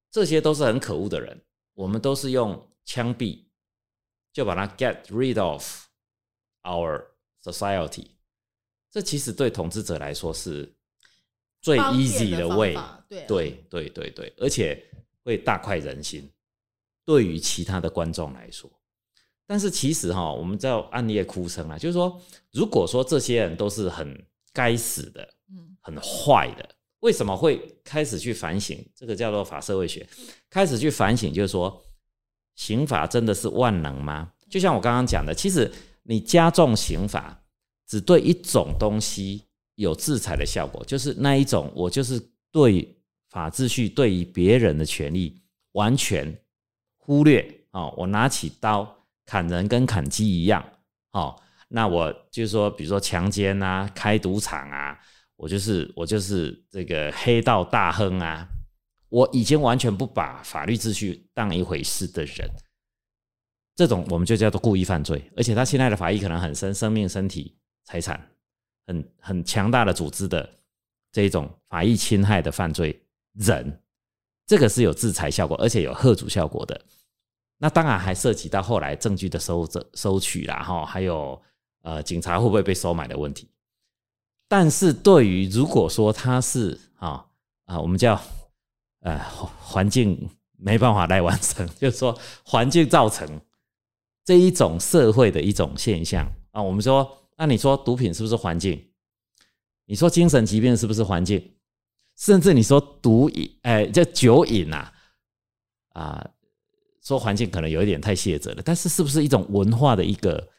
[0.09, 1.39] 这些都是很可恶的人，
[1.75, 3.45] 我们都是用枪毙
[4.31, 5.85] 就把它 get rid of
[6.63, 7.05] our
[7.43, 8.07] society，
[8.89, 10.75] 这其实对统治者来说是
[11.61, 12.75] 最 easy 的方 way，
[13.07, 14.83] 对对对对，而且
[15.23, 16.29] 会大快人心。
[17.05, 18.71] 对于其他的观众来说，
[19.45, 28.77] 但是其实哈，我们叫暗夜哭声啊，就是说，如果说这些人都是很该死的，嗯很坏的，为什么会开始去反省？
[28.95, 30.07] 这个叫做法社会学，
[30.49, 31.83] 开始去反省，就是说，
[32.55, 34.31] 刑法真的是万能吗？
[34.49, 35.69] 就像我刚刚讲的，其实
[36.03, 37.43] 你加重刑法，
[37.86, 42.17] 只对一种东西有制裁的效果，就是那一种，我就是
[42.49, 42.95] 对
[43.33, 45.41] 法秩序、对于别人的权利
[45.71, 46.39] 完全
[46.97, 50.63] 忽略哦，我拿起刀砍人跟砍鸡一样
[51.13, 51.35] 哦，
[51.67, 54.99] 那我就是说，比如说强奸啊、开赌场啊，
[55.35, 58.47] 我就是我就是这个黑道大亨啊，
[59.09, 62.47] 我已经完全不把法律秩序当一回事的人，
[63.75, 68.29] 这种我们就叫做故意犯罪，而且他现在的法益可能很深，生命、身体、财产，
[68.85, 70.47] 很很强大的组织的
[71.11, 73.02] 这种法益侵害的犯罪
[73.33, 73.81] 人，
[74.45, 76.79] 这个是有制裁效果，而且有贺阻效果的。
[77.57, 81.41] 那当然还涉及到后来证据的收收取啦，哈，还有
[81.81, 83.49] 呃警察会不会被收买的问题。
[84.47, 87.25] 但是对于如果说他是啊
[87.65, 88.19] 啊，我们叫
[88.99, 93.39] 呃环境没办法来完成， 就是说环境造成
[94.25, 96.61] 这一种社会的一种现象啊。
[96.61, 98.89] 我们说，那你说毒品是不是环境？
[99.85, 101.55] 你说精神疾病是不是环境？
[102.17, 104.91] 甚至你说毒瘾，哎、这酒瘾呐、
[105.93, 106.26] 啊，
[107.04, 110.49] 说环境可能有一点太谢责了，但是是不是一种文化的一个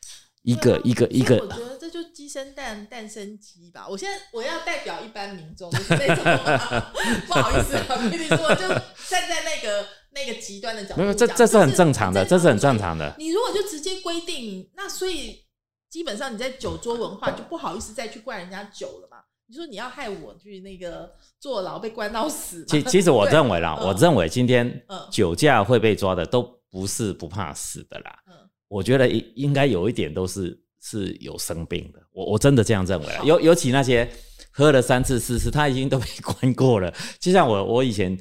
[0.42, 1.46] 一个一个一个我？
[1.48, 3.86] 觉得这就鸡生蛋，蛋生鸡吧。
[3.88, 6.92] 我现在我要代表一般民众，就是那种啊
[7.26, 13.14] 不好意思啊，跟你说，就站在那个那个极端的角度没有，这这是很正常的，这是很正常常的。
[13.18, 15.46] 你如果就直接规定，那所以
[15.88, 19.13] 基本上你在酒桌文化就不好意思再去怪人家酒了嘛。
[19.46, 28.18] 你说你要害我去那个坐牢被关到死，其其实我认为啦，嗯我认为今天嗯酒驾会被抓的都不是不怕死的啦。
[28.26, 28.34] 嗯
[28.68, 33.20] 我觉得应应该有一点都是是有生病的，我我真的这样认为啦。
[33.22, 34.08] 尤尤其那些
[34.50, 36.92] 喝了三次四次，他已经都被 关过了。
[37.20, 38.18] 就像我我以前，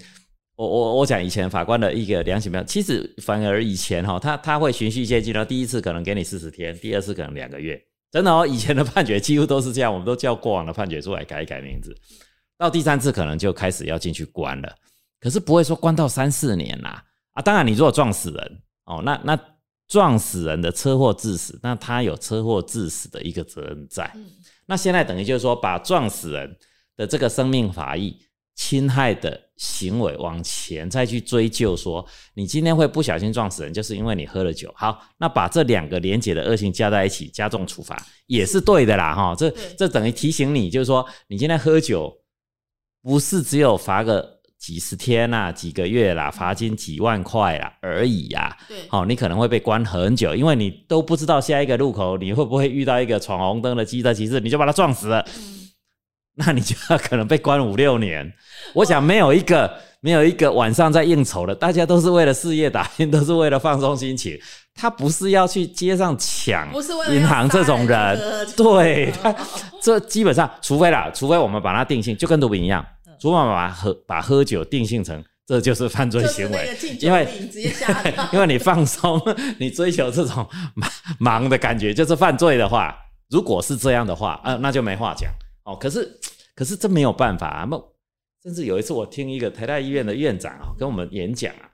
[0.55, 7.81] 我我我讲以前法官的一个量刑标，其实反而以前哈，他他会循序渐进的，第一次可能给你四十天，第二次可能两个月，
[8.13, 11.97] 真的哦，以前的判决几乎都是这样，我们都叫过往的判决出来改一改名字，
[12.60, 14.76] 到第三次可能就开始要进去关了，
[15.19, 17.04] 可是不会说关到三四年啦。
[17.32, 19.39] 啊，当然你如果撞死人哦，那那
[19.88, 24.10] 撞死人的车祸致死，那他有车祸致死的一个责任在。
[24.13, 24.23] 嗯
[24.65, 26.56] 那现在等于就是说，把撞死人
[26.95, 28.17] 的这个生命法益
[28.55, 34.71] 侵害的行为往前再去追究说，你今天会不小心撞死人，就是因为你喝了酒。
[34.75, 37.95] 好，那把这两个连结的恶性加在一起，加重处罚
[38.27, 39.35] 也是对的啦，哈。
[39.35, 42.15] 这这等于提醒你，就是说，你今天喝酒
[43.01, 55.62] 不是只有罚个几十天啦、几个月啦、罚金几万块啦而已呀、对，好、你可能会被关很久，因为你都不知道下一个路口你会不会遇到一个闯红灯的机车骑士，你就把他撞死了，嗯
[56.36, 58.32] 那你就要可能被关五六年。
[58.74, 64.38] 我想没有一个没有一个晚上在应酬的，大家都是为了事业打拼，都是为了放松心情，
[64.74, 66.67] 他不是要去街上抢
[67.12, 68.19] 银行这种人，
[68.58, 69.36] 对他
[69.82, 72.84] 这基本上，除非啦，除非我们把它定性，就跟毒品一样，
[73.19, 76.69] 除非我们把喝把喝酒定性成这就是犯罪行为，
[77.00, 77.28] 因为
[78.32, 79.22] 因为你放松，
[79.60, 82.96] 你追求这种 忙忙的感觉就是犯罪的话，
[83.30, 85.30] 如果是这样的话，啊，那就没话讲
[85.63, 85.76] 哦。
[85.76, 86.19] 可是
[86.56, 87.78] 可是这没有办法啊，那
[88.43, 91.69] 甚至有一次我听一个台大医院的院长啊跟我们演讲啊，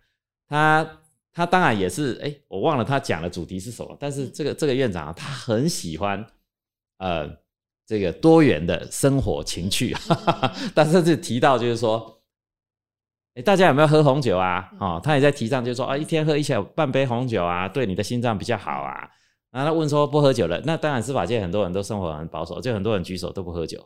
[0.47, 0.95] 他。
[1.31, 3.95] 他当然也是，哎，我忘了他讲的主题是什么。
[3.99, 6.25] 但是这个这个院长啊，他很喜欢，
[6.97, 7.29] 呃，
[7.85, 9.95] 这个多元的生活情趣。
[10.73, 12.19] 但甚至提到就是说，
[13.35, 14.69] 哎，大家有没有喝红酒啊？
[14.79, 19.09] 哦，他也在提倡，就是说啊，一天喝一小半杯红酒啊，对你的心脏比较好啊。
[19.51, 23.83] 然后他问说不喝酒了，那当然司法界很多人都生活很保守，就很多人举手都不喝酒。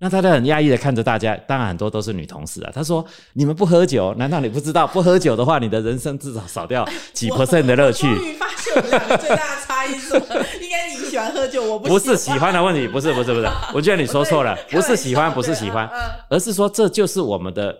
[0.00, 2.70] 那他就很压抑的看着大家，当然很多都是女同事啊。
[2.72, 10.26] 他说：“你们不喝酒，难道你不知道不喝酒的话，你的人生至少少掉几 percent 的乐趣？”终于发现我们两个最大的差异是什么？
[10.62, 15.90] 应该你喜欢喝酒，我不不是喜欢的问题，不是不是不是，我觉得你说错了， 不是喜欢，不是喜欢，
[16.30, 17.76] 而是说这就是我们的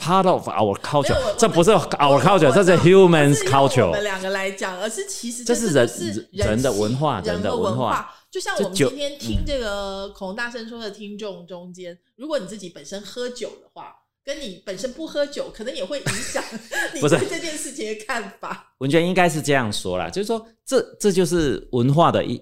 [0.00, 3.86] part of our culture，这不是 our culture，这是 humans culture。
[3.86, 8.12] 我们两个来讲，而是其实这是人人的文化，人的文化。
[8.30, 16.42] 就像我们今天听这个口红大声说的听众中间，如果你自己本身喝酒的话，跟你本身不喝酒，可能也会影响
[16.94, 18.72] 你对这件事情的看法。
[18.78, 22.40] 文娟应该是这样说啦，就是说这这就是文化的一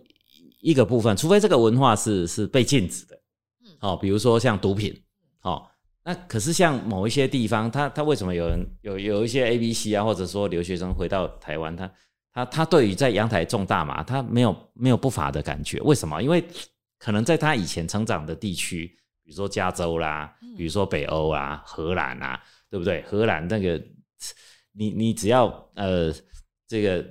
[0.61, 3.19] 一个部分，除非这个文化是是被禁止的，
[3.65, 4.95] 嗯，哦，比如说像毒品，
[5.43, 5.63] 哦，
[6.09, 11.91] 那可是像某一些地方，他他为什么有人有有一些 A B C 啊，或者说留学生回到台湾，他。
[12.31, 15.81] 他他对于在阳台种大麻，他没有没有不法的感觉。
[15.81, 16.23] 为什么？
[16.23, 16.45] 因为
[16.99, 18.87] 可能在他以前成长的地区，
[19.25, 22.41] 比如说加州啦，比如说北欧啊、荷兰啊，
[22.71, 23.03] 对不对？
[23.03, 23.83] 荷兰那个，
[24.73, 26.15] 你你只要呃
[26.69, 27.03] 这个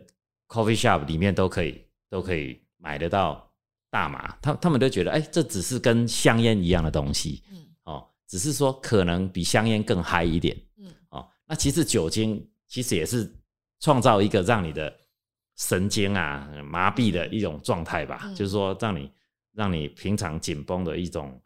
[0.48, 3.52] coffee shop 里面都可以都可以买得到
[3.90, 7.44] 大麻，他他们都觉得哎，这只是跟香烟一样的东西，
[8.28, 13.32] 只是说可能比香烟更嗨一点，嗯，哦，那其实酒精其实也是
[13.80, 14.94] 创造一个让你的。
[15.60, 19.12] 神经啊，麻痹的一种状态吧，就是说让你
[19.54, 21.42] 让你平常紧绷的一种，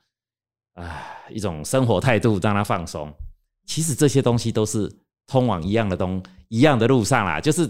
[0.74, 3.10] 啊，一种生活态度让它放松。
[3.66, 4.92] 其实这些东西都是
[5.26, 7.66] 通往一样的东一样的路上啦，就是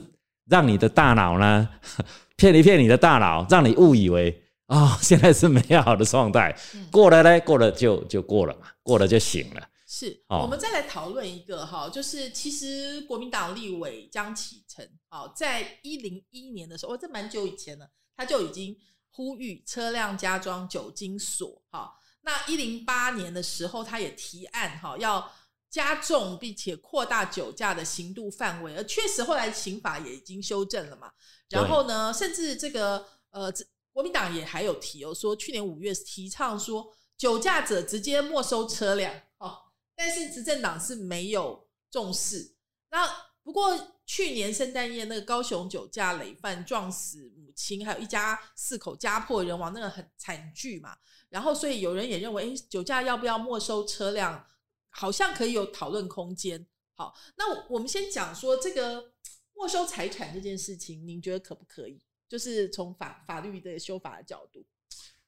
[0.48, 1.70] 让你的大脑呢
[2.36, 4.36] 骗一骗你的大脑，让你误以为
[4.72, 6.58] 啊 现在是美好的状态，
[6.90, 9.68] 过了呢过了就就过了嘛，过了就醒了。
[9.86, 18.74] 是，我们再来讨论一个哈，就是其实国民党立委江启臣，哦，在一零一年的时候，哦，这蛮久以前了，他就已经
[19.10, 25.30] 呼吁车辆加装酒精锁，哈，那一零八年的时候，他也提案哈，要
[25.70, 31.12] 加重并且扩大酒驾的刑度范围，而确实后来刑法也已经修正了嘛，
[31.50, 33.52] 然后呢，甚至这个呃，
[33.94, 39.58] 国民党也还有提哦，说去年五月提倡说酒驾者直接没收车辆，哦。
[39.96, 42.56] 但是执政党是没有重视。
[42.90, 43.08] 那
[43.44, 50.98] 不过去年圣诞夜那个高雄酒驾累犯撞死母亲，还有一家四口家破人亡，那个很惨剧嘛。
[51.30, 54.48] 然后所以有人也认为，哎，酒驾要不要没收车辆，
[54.90, 56.66] 好像可以有讨论空间。
[56.96, 59.14] 好，那我们先讲说这个
[59.54, 62.02] 没收财产这件事情，您觉得可不可以？
[62.32, 64.66] 就是从法法律的修法的角度。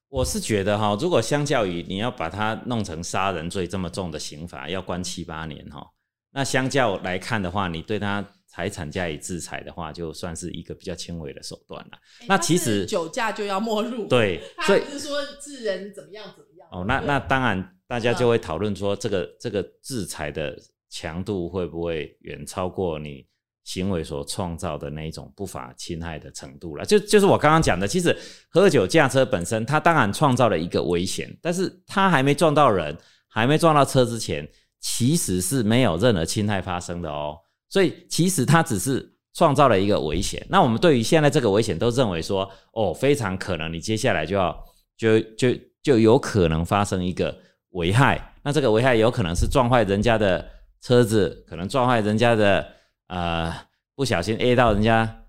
[0.08, 5.86] 我是觉得哈，如果相较于你要把它弄成杀人罪这么重的刑罚，要关七八年哈，
[6.32, 11.98] 那相较来看的话，你对他财产加以制裁的话，就算是一个比较轻微的手段了。
[12.26, 16.70] 那其实酒驾就要没入，对，所以是说致人怎么样怎么样。
[16.72, 20.58] 哦，那那当然，大家就会讨论说，这个这个制裁的
[20.90, 23.28] 强度会不会远超过你？
[23.64, 28.14] 行为所创造的那一种不法侵害的程度了，就就是我刚刚讲的，其实
[28.50, 32.96] 喝酒驾车本身，它当然创造了一个危险，但是它还没撞到人，
[33.30, 34.46] 还没撞到车之前，
[34.82, 37.38] 其实是没有任何侵害发生的哦。
[37.70, 40.46] 所以其实它只是创造了一个危险。
[40.50, 44.54] 那我们对于现在这个危险，都认为说，哦，非常可能你接下来就要
[44.98, 45.48] 就就
[45.82, 47.34] 就有可能发生一个
[47.70, 48.34] 危害。
[48.44, 50.46] 那这个危害有可能是撞坏人家的
[50.82, 52.68] 车子，可能撞坏人家的。
[53.14, 53.56] 呃，
[53.94, 55.26] 不小心 A 到人家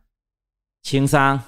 [0.83, 1.39] 轻伤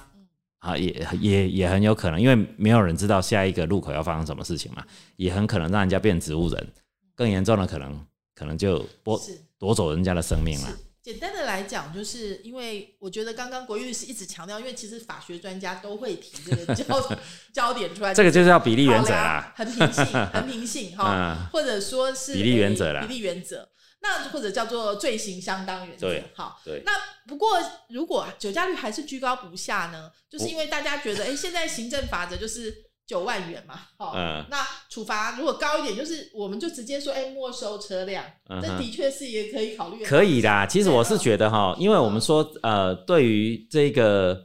[0.59, 4.85] 啊，也也也很有可能，因为没有人知道下一个路口要发生什么事情嘛，
[5.15, 6.67] 也很可能让人家变植物人，
[7.15, 9.19] 更严重的可能可能就夺
[9.57, 10.67] 夺走人家的生命了。
[11.01, 16.85] 简单的来讲，就是因为我觉得刚刚国律师一直强调，因为其实法学专家都会提这个焦
[17.51, 23.67] 焦点出来，这个就是要比例原则啊，很平性，很平性 哈，或者说是比例原则啦，比例原则。
[23.99, 26.07] 那或者叫做罪行相当原则。
[26.07, 26.23] 对。
[26.35, 26.91] 好，对，那
[27.27, 32.73] 不过如果酒驾率还是居高不下呢，就是因为大家觉得，哎，现在行政法则就是
[33.05, 34.45] 九万元嘛，哦，嗯。
[34.49, 40.05] 那处罚如果高一点，就是我们就直接说，哎，没收车辆，嗯这的确是也可以考虑。
[40.05, 40.65] 可以啦。
[40.65, 44.41] 其实我是觉得哈，因为我们说呃，对于这个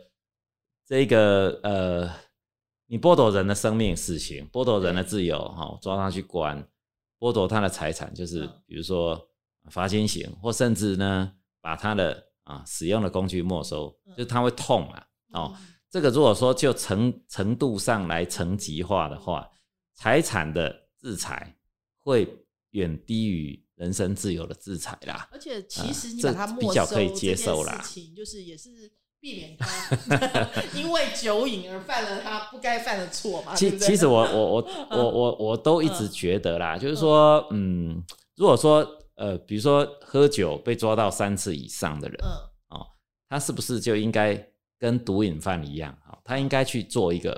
[0.87, 2.11] 这个呃，
[2.87, 6.67] 你剥夺人的生命死刑，剥夺人的自由哈，抓他去关，
[7.19, 8.63] 剥夺他的财产，就是嗯。
[8.67, 9.29] 比如说
[9.71, 15.03] 罚金刑，或甚至呢把他的啊使用的工具没收，嗯就是他会痛嘛。
[15.33, 19.49] 哦，嗯这个如果说就程程度上来层级化的话，
[19.95, 21.55] 财产的制裁
[22.01, 22.27] 会
[22.71, 25.29] 远低于人身自由的制裁啦。
[25.31, 27.85] 而且其实你这把它没比较收可以接受啦
[28.17, 28.71] 就是也是
[29.21, 29.69] 避免他
[30.75, 33.55] 因为酒瘾而犯了他不该犯的错嘛。
[33.55, 38.03] 其其实我我我我我我都一直觉得啦，就是说，嗯，
[38.35, 38.83] 如果说
[39.15, 42.87] 呃，比如说喝酒被抓到三次以上的人，嗯哦，
[43.29, 44.35] 他是不是就应该
[44.79, 45.97] 跟毒瘾犯一样？
[46.09, 47.33] 哦，他应该去做一个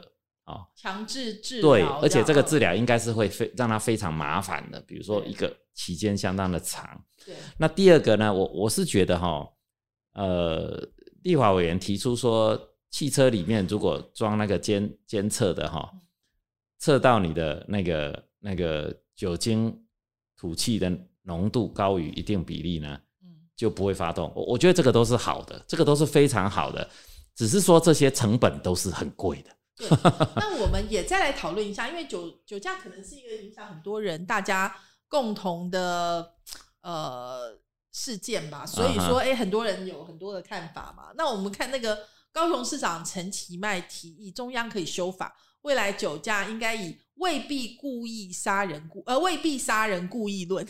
[0.45, 7.05] 哦，强制治疗对，而且这个治嗯疗应该是会非让他非常麻烦的，比如说一个期间相当的长。
[7.25, 9.47] 对那第二个呢，我我是觉得哈，
[10.13, 10.89] 呃，
[11.23, 12.59] 立法委员提出说，
[12.91, 15.91] 汽车里面如果装那个监监测的哈，
[16.79, 19.85] 测到你的那个那个酒精
[20.37, 20.91] 吐气的
[21.25, 24.33] 浓度高于一定比例呢，嗯就不会发动。
[24.35, 26.89] 我我觉得这个都是好的，这个都是非常好的，
[27.35, 29.51] 只是说这些成本都是很贵的。
[29.77, 29.89] 对，
[30.37, 34.73] 那我们也再来讨论一下，因为酒酒驾可能是一个影响很多人大家
[35.09, 36.35] 共同的
[36.83, 37.59] 呃
[37.91, 41.13] 事件吧，所以说，哎、很多人有很多的看法嘛。
[41.17, 41.99] 那我们看那个
[42.31, 50.65] 高雄市长陈其迈提议，中央可以修法，未来酒驾应该以未必故意杀人故呃未必杀人故意论，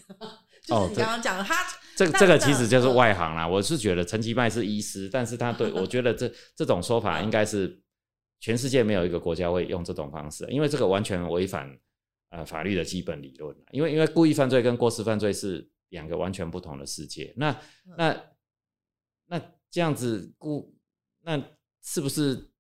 [0.65, 1.55] 就是你哦这刚刚讲的，他
[1.95, 3.47] 这这个其实就是嗯外行啦。
[3.47, 7.81] 我是觉得陈其迈是医师，但是他对我觉得这这种说法应该是
[8.41, 11.71] 全世界没有一个国家会用这种方式，因为这个完全违反
[12.31, 13.55] 呃法律的基本理论。
[13.71, 17.33] 因为因为故意犯罪跟过失犯罪是两个完全不同的世界。
[17.37, 17.51] 那
[17.87, 18.23] 嗯那
[19.27, 20.75] 那这样子故
[21.23, 21.43] 那
[21.83, 22.51] 是不是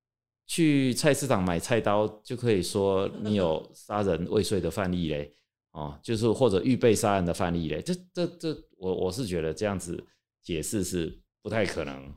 [0.47, 5.35] 去菜市场买菜刀就可以说你有杀人未遂的犯例嘞？
[5.75, 7.83] 哦，就是或者预备杀人的范例嘞？
[7.83, 10.03] 这这这，我我是觉得这样子
[10.41, 12.15] 解释是不太可能，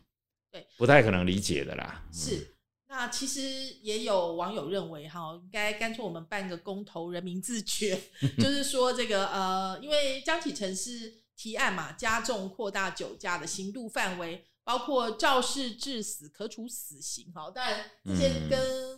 [0.51, 2.03] 对，不太可能理解的啦。
[2.05, 2.55] 嗯是，
[2.87, 3.41] 那其实
[3.81, 7.99] 也有网友认为哈，应该干脆我们办个公投，人民自决，
[8.37, 17.49] 就是说这个呃，因为江启臣是提案嘛，加重扩大酒驾的刑度范围，包括肇事致死可处死刑哈。
[17.49, 18.96] 当然，这些嗯跟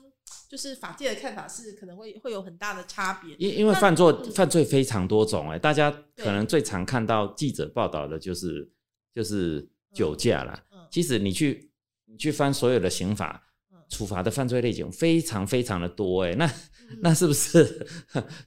[0.49, 3.35] 就是法界的看法是可能会会有很大的差别。
[3.37, 8.69] 因因为犯罪嗯犯罪非常多种哎、大家可能最常看到记者报道的就是
[9.13, 10.65] 就是酒驾啦。
[10.71, 11.71] 嗯其实你去
[12.05, 17.87] 你去翻所有的刑法嗯处罚的犯罪类型非常非常的多哎、那嗯那是不是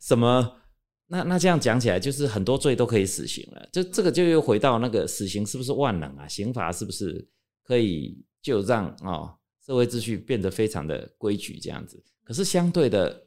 [0.00, 0.57] 什么？
[1.07, 3.68] 那那这样讲起来，就是很多罪都可以死刑了。
[3.70, 6.26] 就这个就又回到那个死刑是不是万能啊？
[6.26, 7.28] 刑罚是不是
[7.62, 9.38] 可以就让哦
[9.72, 11.98] 社会秩序变得非常的规矩这样子？
[12.24, 13.22] 可是相对的，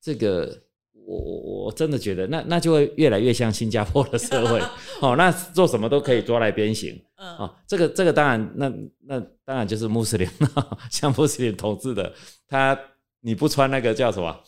[0.00, 0.58] 这个
[0.92, 4.58] 我我我真的觉得那那就会越来越像新加坡的社会
[5.02, 6.98] 哦，那做什么都可以抓来鞭刑。
[7.16, 8.72] 嗯哦，这个这个当然，那
[9.06, 12.10] 那当然就是穆斯林了， 像穆斯林统治的，
[12.48, 12.78] 他
[13.20, 14.40] 你不穿那个叫什么？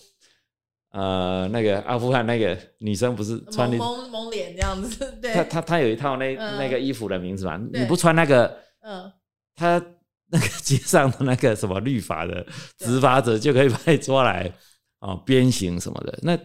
[0.93, 7.61] 呃，那个阿富汗那个女生不是穿蒙那，蒙蒙脸这样子， 对，她她她有一套那、嗯那个衣服的名字嘛？
[7.71, 9.13] 你不穿那个，嗯
[9.55, 9.83] 他
[10.31, 12.45] 那个街上的那个什么律法的
[12.79, 14.53] 执法者就可以把你抓来
[14.99, 16.19] 啊鞭刑什么的。
[16.23, 16.39] 那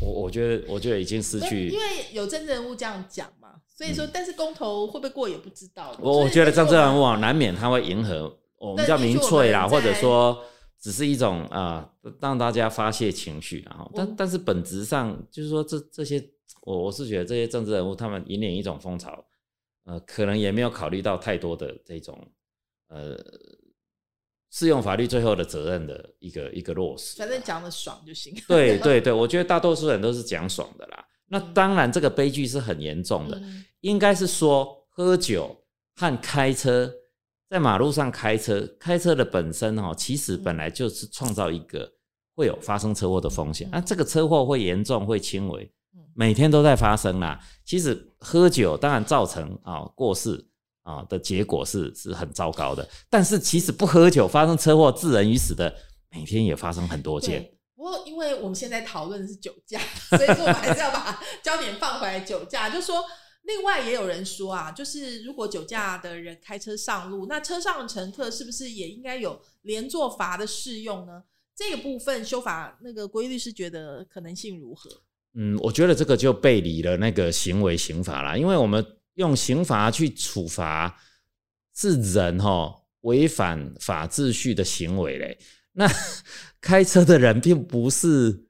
[0.00, 5.92] 我我觉得我觉得已经失去因为有政治人物这样讲嘛，所以说，但是公投会不会过也不知道。
[5.98, 10.42] 嗯我我觉得政治人物啊，难免他会迎合我们叫民粹啦，或者说
[10.80, 16.22] 只是一种啊、让大家发泄情绪然后，但但是本质上就是说这这些，
[16.62, 19.24] 我我是觉得这些政治人物他们引领一种风潮，
[19.84, 22.16] 呃，可能也没有考虑到太多的这种
[22.88, 23.16] 呃
[24.50, 27.16] 适用法律最后的责任的一个一个落实。
[27.18, 28.34] 反正讲的爽就行。
[28.48, 31.04] 对 对对，我觉得大多数人都是讲爽的啦。
[31.26, 33.38] 那当然，这个悲剧是很严重的。
[33.38, 35.56] 嗯应该是说喝酒
[35.94, 36.92] 和开车，
[37.48, 41.88] 在马路上开车，开车的本身哦，其实本来就是创造一个
[42.34, 43.68] 会有发生车祸的风险。
[43.68, 45.62] 嗯那、这个车祸会严重，会轻微
[45.94, 47.38] 嗯，每天都在发生啦。
[47.64, 50.44] 其实喝酒当然造成啊、过世
[50.88, 55.70] 啊、的结果是是很糟糕的，但是其实不喝酒发生车祸致人于死的，
[56.10, 57.46] 每天也发生很多件。
[57.76, 59.78] 不过因为我们现在讨论的是酒驾，
[60.16, 63.04] 所以说我们还是要把 焦点放回来酒驾，就说
[63.42, 71.22] 另外也有人说啊，就是如果酒驾的人开车上路，那车上的乘客是不是也应该有连坐罚的适用呢？
[71.54, 74.88] 这个部分修法，那个国义律是觉得可能性如何？
[75.34, 78.84] 嗯，我觉得这个就背离了那个行为刑法啦，因为我们
[79.18, 81.00] 用刑罚去处罚
[81.74, 85.36] 是人哈违反法秩序的行为嘞，
[85.72, 85.88] 那
[86.62, 88.46] 开车的人并不是。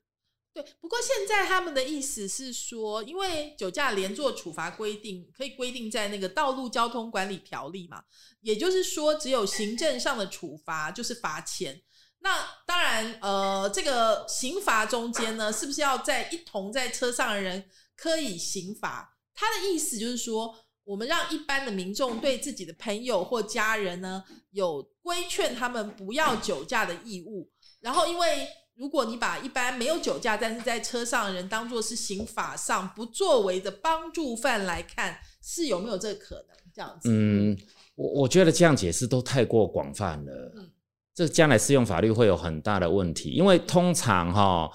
[0.53, 8.03] 对，不过现在他们的意思是说，因为酒驾连坐处罚规定可以规定在那个道路交通管理条例嘛，
[8.43, 11.81] 也就是说，只有行政上的处罚就是罚钱。
[12.21, 19.18] 那当然，呃，这个刑罚中间呢，是不是要在一同在车上的人可以刑罚？
[19.39, 27.49] 他的意思就是说，我们让一般的民众对自己的朋友或家人呢，有规劝他们不要酒驾的义务。
[27.80, 36.57] 然后，因为如果你把一般没有酒驾但是在车上的人当做是刑法上不作为的帮助犯来看，是有没有这个可能？
[36.74, 37.09] 这样子？
[37.09, 37.57] 嗯，
[37.95, 40.53] 我我觉得这样解释都太过广泛了。
[40.57, 40.68] 嗯。
[41.14, 44.70] 这将来适用法律会有很大的问题，因为通常哈，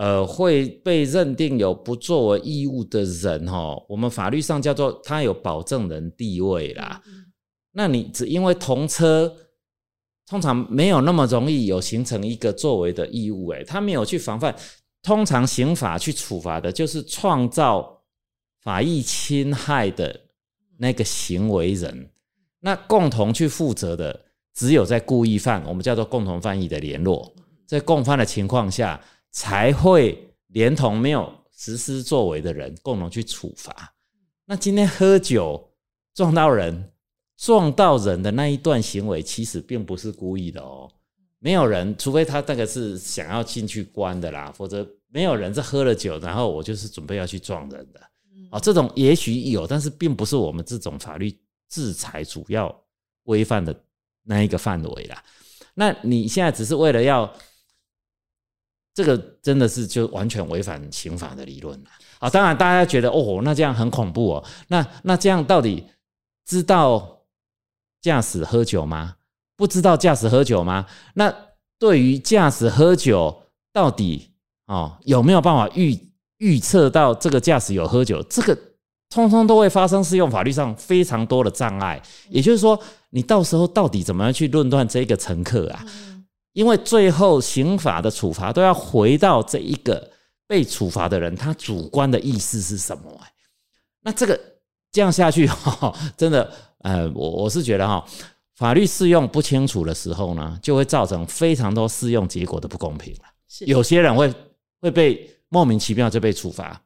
[0.00, 7.02] 呃，会被认定有不作为义务的人哈，我们法律上叫做他有保证人地位啦。
[7.72, 9.30] 那你只因为同车，
[10.26, 14.56] 通常没有那么容易有形成一个作为的义务，诶，他没有去防范。
[15.02, 18.02] 通常刑法去处罚的就是创造
[18.62, 20.18] 法益侵害的
[20.78, 22.10] 那个行为人，
[22.60, 24.18] 那共同去负责的。
[24.54, 27.34] 只有在故意犯，我们叫做共同犯意的联络，
[27.66, 28.98] 在共犯的情况下，
[29.30, 33.94] 才会连同没有实施作为的人共同去处罚。
[34.44, 35.72] 那今天喝酒
[36.14, 36.92] 撞到人，
[37.36, 40.90] 撞到人的那一段行为，其实并不是故意的哦。
[41.38, 48.00] 没有人，除非他那个是想要进去关的啦，否则没有人是喝了酒，然后我就是准备要去撞人的。
[48.50, 51.32] 啊，这种也许有，但是并不是我们这种法律
[51.68, 52.74] 制裁主要
[53.22, 53.74] 规范的。
[54.22, 55.24] 那一个范围啦，
[55.74, 57.28] 那你现在只是为了要
[58.94, 62.28] 这个，真的是就完全违反刑法的理论了啊！
[62.28, 64.44] 当然，大家觉得哦，那这样很恐怖哦。
[64.68, 65.84] 那那这样到底
[66.44, 67.22] 知道
[68.02, 69.14] 驾驶喝酒吗？
[69.56, 70.86] 不知道驾驶喝酒吗？
[71.14, 71.34] 那
[71.78, 74.30] 对于驾驶喝酒，到底
[74.66, 75.98] 哦有没有办法预
[76.38, 78.22] 预测到这个驾驶有喝酒？
[78.24, 78.58] 这个
[79.08, 82.02] 通通都会发生适用法律上非常多的障碍。
[82.28, 82.80] 也就是说。
[83.12, 85.84] 你到时候到底怎么样去论断这个乘客啊？
[86.60, 90.10] 因为最后刑法的处罚都要回到这一个
[90.46, 93.18] 被处罚的人他主观的意思是什么？
[94.02, 94.38] 那这个
[94.92, 98.04] 这样下去哈，真的，呃，我我是觉得哈，
[98.56, 103.20] 法律适用不清楚的时候呢，就会造成非常多适用结果的不公平了。
[103.60, 104.30] 有些人会
[104.82, 106.78] 会被莫名其妙就被处罚，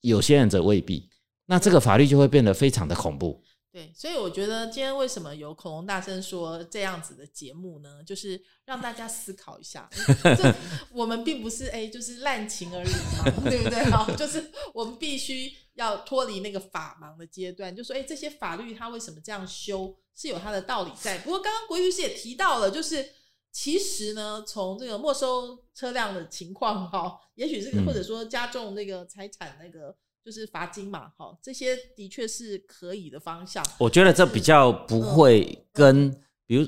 [0.00, 1.06] 有些人则未必。
[1.44, 3.38] 那这个法律就会变得非常的恐怖。
[3.78, 8.02] 对，所以我觉得今天为什么有恐龙大声说这样子的节目呢？
[8.02, 9.88] 就是让大家思考一下，
[10.36, 10.52] 这
[10.90, 13.84] 我们并不是哎，就是滥情而已嘛，对不对？
[13.88, 21.16] 哈，就是我们必须要脱离那个法盲的阶段，就说哎，这些法律它为什么这样修，是有它的道理在。
[21.18, 23.08] 不过刚刚国律师也提到了，就是
[23.52, 29.96] 其实呢，从这个没收车辆的情况哈，也许是或者说加重那个财产那个。
[30.28, 33.64] 就是罚金嘛，哈，这些的确是可以的方向。
[33.78, 36.10] 我觉得这比较不会跟，
[36.44, 36.64] 比如，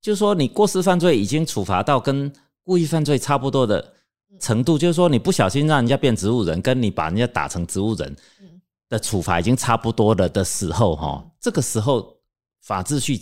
[0.00, 2.32] 就是说你过失犯罪已经处罚到跟
[2.62, 3.94] 故意犯罪差不多的
[4.38, 8.14] 程度，就是说你不小心让人家变植物人，跟你把人家打成植物人
[8.88, 12.16] 的处罚已经差不多了的时候，哈，这个时候
[12.60, 13.20] 法秩序。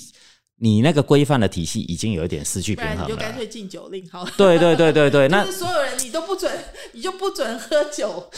[0.61, 4.33] 你那个规范的体系已经有一点失去平衡了，你就干脆禁酒令好了。
[4.37, 6.53] 对对对对对， 那所有人你都不准，
[6.93, 8.29] 你就不准喝酒。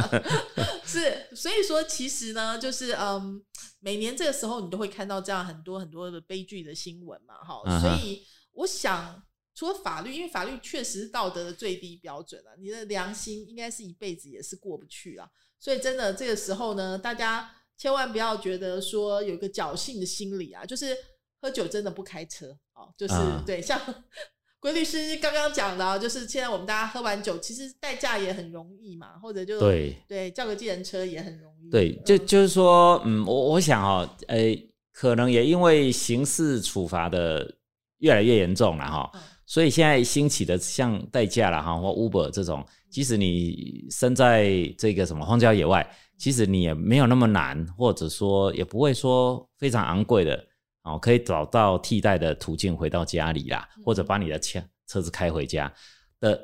[0.84, 3.42] 是，所以说其实呢，就是嗯，
[3.80, 7.80] 每年这个时候你都会看到这样很多很多的悲剧的新闻嘛，哈。
[7.80, 9.22] 所以我想，
[9.54, 15.26] 除了法律，因为法律确实是道德的最低标准啊，你的良心应该是一辈子也是过不去啊。
[15.58, 20.94] 所以真的这个时候呢，大家千万不要觉得说有一个侥幸的心理啊，就是。
[21.40, 23.14] 喝酒真的不开车哦，就是
[23.46, 23.80] 对，像
[24.58, 31.70] 规律师刚刚讲的，就是现在我们大家喝完酒，其实代驾也很容易嘛，或者就对对，叫个计程车也很容易。
[31.70, 37.54] 对，就就是说，嗯，我我想哦，诶，可能也因为刑事处罚的
[37.98, 39.12] 越来越严重了哈，
[39.44, 50.44] 所以现在兴起的像代驾了哈，或 Uber 这种，即使你身在这个什么荒郊野外，其实你也没有那么难，或者说也不会说非常昂贵的。
[50.86, 55.72] 哦，可以找到替代的途径回到家里啦，或者把你的车车子开回家。
[56.20, 56.40] 的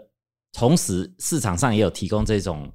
[0.52, 2.70] 同时，市场上也有提供这种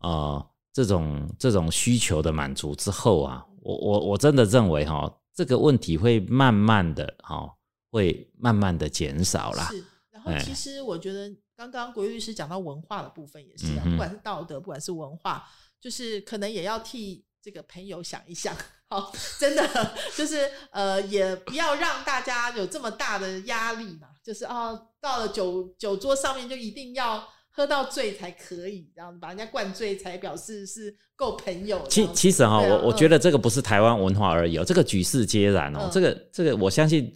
[0.00, 7.46] 呃这种这种需求的满足之后啊，我我我真的认为哈，这个问题会慢慢的哈，
[7.90, 9.68] 会慢慢的减少啦。
[9.70, 15.44] 是，然后其实我觉得刚刚国律师讲到文化的部分也是啊，嗯不管是道德，不管是文化，
[15.78, 18.54] 就是可能也要替这个朋友想一想。
[18.88, 19.66] 好，真的
[20.16, 24.08] 就是呃，也不要让大家有这么大的压力嘛。
[24.22, 31.82] 就是哦，到了酒酒桌上面就一定要喝到醉才可以，这样把人家灌醉才表示是够朋友。
[31.88, 35.90] 这其其实哈，我我觉得这个不是台湾文化而已哦，这个举世皆然哦嗯。
[35.90, 37.12] 这个这个，我相信，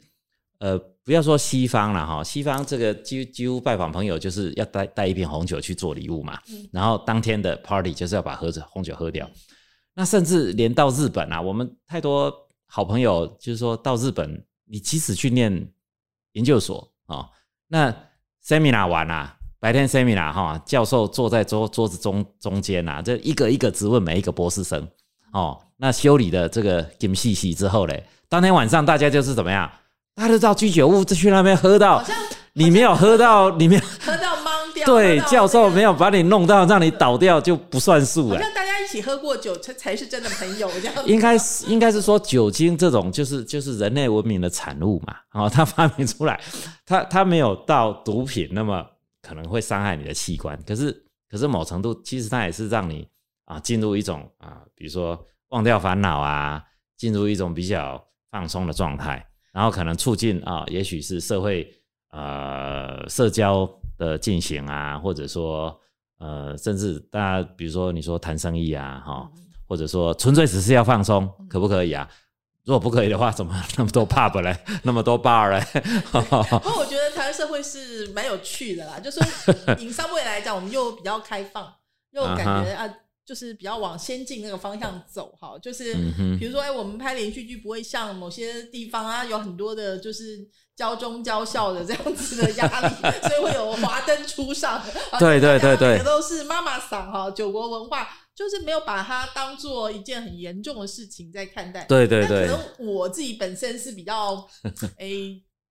[0.59, 9.31] 呃，不要说西方了哈，西方这个几几乎拜访朋友就是要带带一瓶红酒去做礼物嘛，嗯然后当天的 party 就是要把喝着红酒喝掉。
[9.97, 12.31] 那甚至连到日本啊，我们太多
[12.67, 15.69] 好朋友就是说到日本，你即使去念
[16.33, 17.27] 研究所哦，
[17.67, 17.91] 那
[18.47, 24.87] seminar 完啊，白天 seminar 哈，教授坐在桌桌子中中间啊，这一个一个质问每一个博士生
[25.33, 25.59] 哦。
[25.79, 29.71] 那修理的这个 game 细细之后嘞，当天晚上大家就是怎么样？
[30.15, 32.03] 大家都到居酒屋就去那边喝到
[32.55, 34.87] 你没有喝到，你没有喝到懵掉。
[34.89, 38.37] 对教授那个没有把你弄到让你倒掉就不算数了。
[38.37, 41.07] 好像大家一起喝过酒才才是真的朋友这样。
[41.07, 46.41] 应该是应该是说酒精这种就是就是人类文明的产物嘛，哦， 它发明出来，
[46.87, 48.87] 它它没有到毒品那么
[49.21, 53.07] 可能会伤害你的器官，可是可是某程度其实它也是让你
[53.45, 56.63] 啊进入一种啊，比如说忘掉烦恼啊，
[56.97, 61.69] 进入一种比较放松的状态，然后可能促进啊，也许是社会
[62.11, 63.69] 呃社交
[63.99, 65.77] 的进行啊，或者说
[66.19, 69.31] 呃甚至大家比如说你说谈生意啊，哈、
[69.69, 72.09] 或者说纯粹只是要放松，可不可以啊？
[72.65, 75.61] 如果不可以的话，怎么那么多 pub 嘞，那么多 bar 嘞？
[76.11, 76.21] 不
[76.71, 79.23] 过我觉得台湾社会是蛮有趣的啦，就说
[79.79, 81.73] 以商未来讲，我们又比较开放，
[82.11, 82.93] 又感觉啊。
[83.27, 85.93] 就是比较往先进那个方向走哈，就是
[86.39, 90.39] 比如说，哎、我们拍连续剧不会像某些地方啊，有很多的就是
[90.77, 92.95] 教中教校的这样子的压力，
[93.29, 94.77] 所以会有华灯初上。
[95.11, 101.85] 啊对对对对都是妈妈嗓哈，九国文化就是没有把它当做一件很严重的事情在看待。
[101.87, 104.47] 对对对可能我自己本身是比较，
[104.99, 105.09] 哎、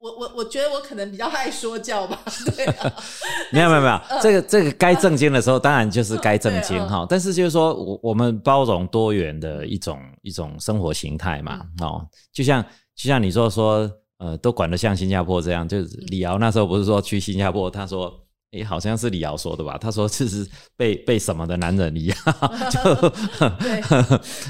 [0.06, 2.22] 我我我觉得我可能比较爱说教吧，
[2.56, 2.93] 对啊，
[3.51, 7.08] 没有没有没有，这个这个该正经的时候，当然就是该正经哈嗯哈。
[7.10, 12.64] 但是就是说我我们包容多元的一种一种生活形态嘛，哦，就像
[12.95, 13.89] 就像你说说，
[14.20, 18.14] 呃，都管得像新加坡这样，就是李敖那时候不是说去新加坡，他说。
[18.56, 19.78] 诶，好像是李敖说的吧？
[19.78, 20.47] 他说这是
[20.78, 22.18] 被被什么的男人一样，
[22.72, 23.10] 就
[23.60, 23.82] 对，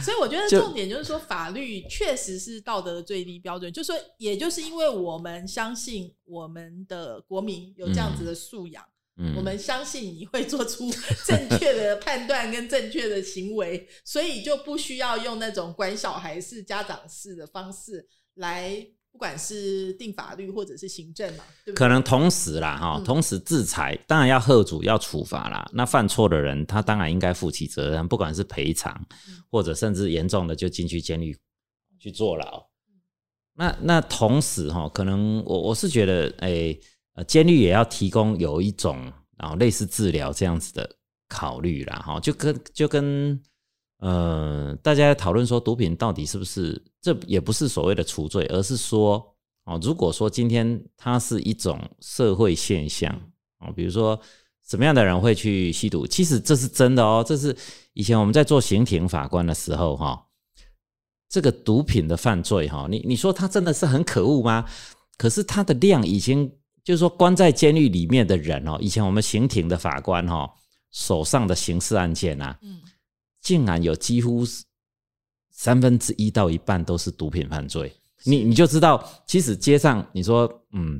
[0.03, 3.71] 所以我觉得重点就是说，法律确实是道德的最低标准。
[3.73, 8.83] 就说，也就是因为我们相信我们的国民有这样子的素养，
[9.17, 10.91] 嗯我们相信你会做出
[11.25, 18.85] 正确的判断跟正确的行为，所以就不需要用那种管小孩式、家长式的方式来，
[19.15, 21.79] 不管是定法律或者是行政嘛，对不对？
[21.79, 25.65] 可能同时啦，哈，嗯同时制裁，当然要贺主要处罚啦。
[25.71, 28.93] 那犯错的人，他当然应该负起责任，不管是赔偿，
[29.29, 31.33] 嗯或者甚至严重的就进去监狱
[31.97, 32.61] 去坐牢。
[33.53, 36.77] 那那同时哈，可能我我是觉得，诶、
[37.13, 40.97] 呃，监狱也要提供有一种然后类似治疗这样子的
[41.29, 43.41] 考虑啦，哈，就跟就跟
[43.99, 53.13] 呃大家讨论说毒品到底是不是，这也不是所谓的除罪，而是说哦，如果说今天它是一种社会现象
[53.59, 54.19] 哦，比如说
[54.67, 57.55] 什么样的人会去吸毒，其实这是真的哦，这是
[57.93, 60.25] 以前我们在做刑庭法官的时候哈、
[61.29, 64.65] 这个毒品的犯罪哈，你你说他真的是很可恶吗？
[65.17, 66.51] 可是他的量已经
[66.83, 70.51] 就是说关在监狱里面的人哦，以前我们刑庭的法官哈
[70.91, 72.79] 手上的刑事案件啊，嗯，
[73.45, 74.43] 竟然有几乎
[75.51, 80.99] 三分之一到一半都是毒品犯罪，你你就知道，其实街上你说嗯，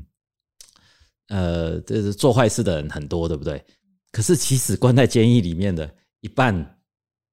[1.26, 3.62] 呃，这是做坏事的人很多，对不对？
[4.12, 6.78] 可是其实关在监狱里面的一半，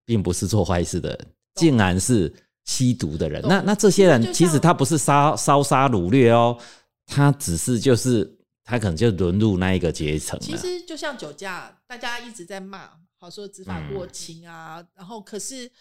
[0.04, 2.34] 并不是做坏事的人，竟然是
[2.66, 3.40] 吸毒的人。
[3.48, 6.58] 那那这些人其实他不是杀烧杀掳掠哦，
[7.06, 8.28] 他只是就是
[8.64, 10.44] 他可能就沦入那一个阶层了。
[10.44, 12.90] 其实就像酒驾，大家一直在骂，
[13.24, 15.72] 好说执法过轻啊，然后可是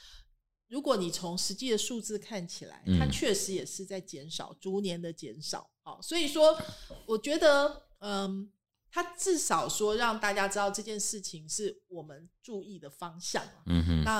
[0.68, 3.10] 如果你从实际的数字看起来，它嗯。
[3.10, 5.68] 确实也是在减少，逐年的减少。
[5.82, 6.56] 好，所以说
[7.04, 8.48] 我觉得，嗯，
[8.88, 14.12] 它至少说让大家知道这件事情是我们注意的方向啊嗯哼，那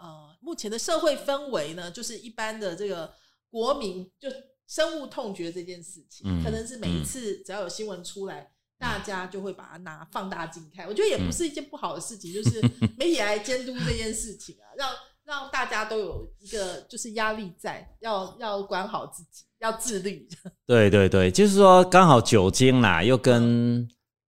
[0.00, 3.12] 呃，目前的社会氛围呢，就是一般的这个
[3.50, 4.28] 国民就
[4.68, 7.04] 深恶痛绝这件事情，嗯可能是每一嗯。
[7.04, 10.86] 次只要有新闻出来，大家就会把它拿放大镜看。
[10.86, 12.60] 我觉得也不是一件不好的事情，就是
[12.96, 14.88] 媒体来监督这件事情啊，让
[15.24, 20.26] 让大家都有一个就是压力在，要要管好自己，要自律。
[20.64, 23.86] 对对对，就是说刚好酒精啦，又跟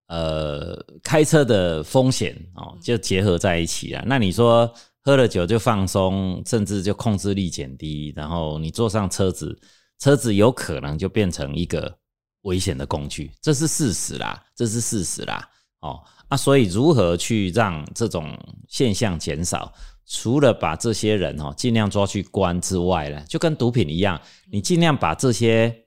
[0.08, 4.02] 呃开车的风险哦，就结合在一起了。
[4.06, 4.70] 那你说
[5.02, 9.58] 喝了酒就放松，甚至就控制力减低，然后你坐上车子，
[9.98, 11.96] 车子有可能就变成一个
[12.42, 15.48] 危险的工具，这是事实啦，这是事实啦。
[15.80, 18.38] 哦，啊，所以如何去让这种
[18.68, 19.72] 现象减少？
[20.06, 24.20] 除了把这些人哦尽量抓去关之外呢，就跟毒品一样，
[24.50, 25.84] 你尽量把这些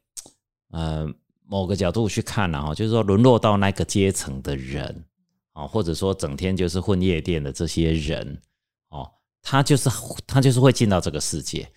[0.70, 1.08] 呃。
[1.46, 5.06] 某个角度去看呢，哈，就是说沦落到那个阶层的人，
[5.54, 8.42] 哦，或者说整天就是混夜店的这些人，
[8.90, 9.08] 哦，
[9.42, 9.88] 他就是
[10.26, 11.70] 他就是会进到这个世界，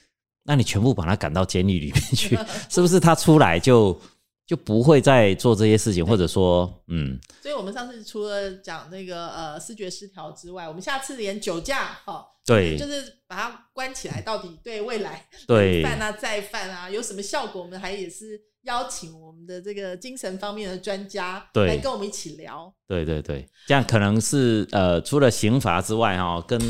[0.45, 2.39] 那你全部把他赶到监狱里面去，
[2.71, 2.99] 是不是？
[2.99, 4.01] 他出来就
[4.47, 7.19] 就不会再做这些事情，或者说，嗯。
[7.43, 17.63] 所以我们上次除了讲那个呃视觉失调之外，我们下次连酒驾，哈，对，就是把它关起来，到底对未来对 犯啊再犯啊有什么效果？
[17.63, 18.41] 我们还也是。
[18.67, 22.75] 邀请我们的这个精神方面的专家来跟我们一起聊。
[22.89, 26.61] 对对对，这样可能是呃，除了刑罚之外哈，跟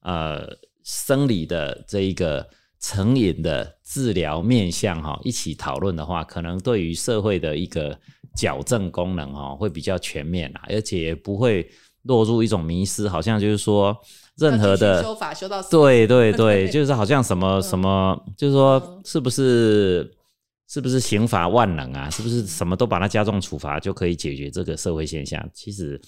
[0.00, 0.48] 呃
[0.82, 2.48] 生理的这一个
[2.82, 7.96] 成瘾的治疗面向哈一起讨论的话，可能对于社会的一个
[8.36, 11.66] 矫正功能哈会比较全面啊，而且不会
[12.02, 13.96] 落入一种迷失，好像就是说
[14.36, 20.12] 任何的修法修到对对对， 就是好像什么什么，就是说是不是？
[20.68, 22.08] 是不是刑法万能啊？
[22.08, 25.46] 是不是什么都把它加重处罚就可以解决这个社会现象？
[25.52, 26.00] 其实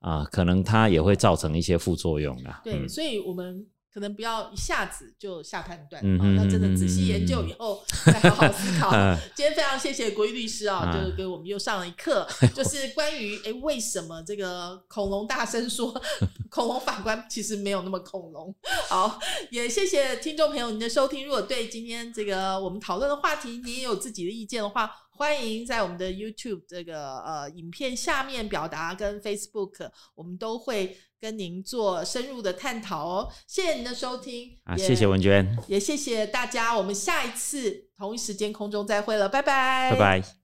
[0.00, 2.54] 啊，可能它也会造成一些副作用的。
[2.62, 3.66] 对，所以我们。
[3.92, 8.90] 可能不要一下子就下判断啊，要真的仔细研究以后再好好思考。
[9.34, 15.92] 今天非常谢谢国玉律师啊，就是给我们又上了一课， 就是关于哎为什么这个恐龙大声说
[16.48, 18.54] 恐龙法官其实没有那么恐龙。
[18.88, 19.18] 好，
[19.50, 21.24] 也谢谢听众朋友您的收听。
[21.24, 30.96] 如果对今天这个我们讨论的话题你也有自己的意见的话，欢迎在我们的 YouTube 这个呃影片下面表达，跟 Facebook 我们都会。
[31.20, 40.39] 跟您做深入的探讨哦，谢谢您的收听啊，谢谢文娟，也谢谢大家，我们下一次同一时间空中再会了，拜拜，拜拜。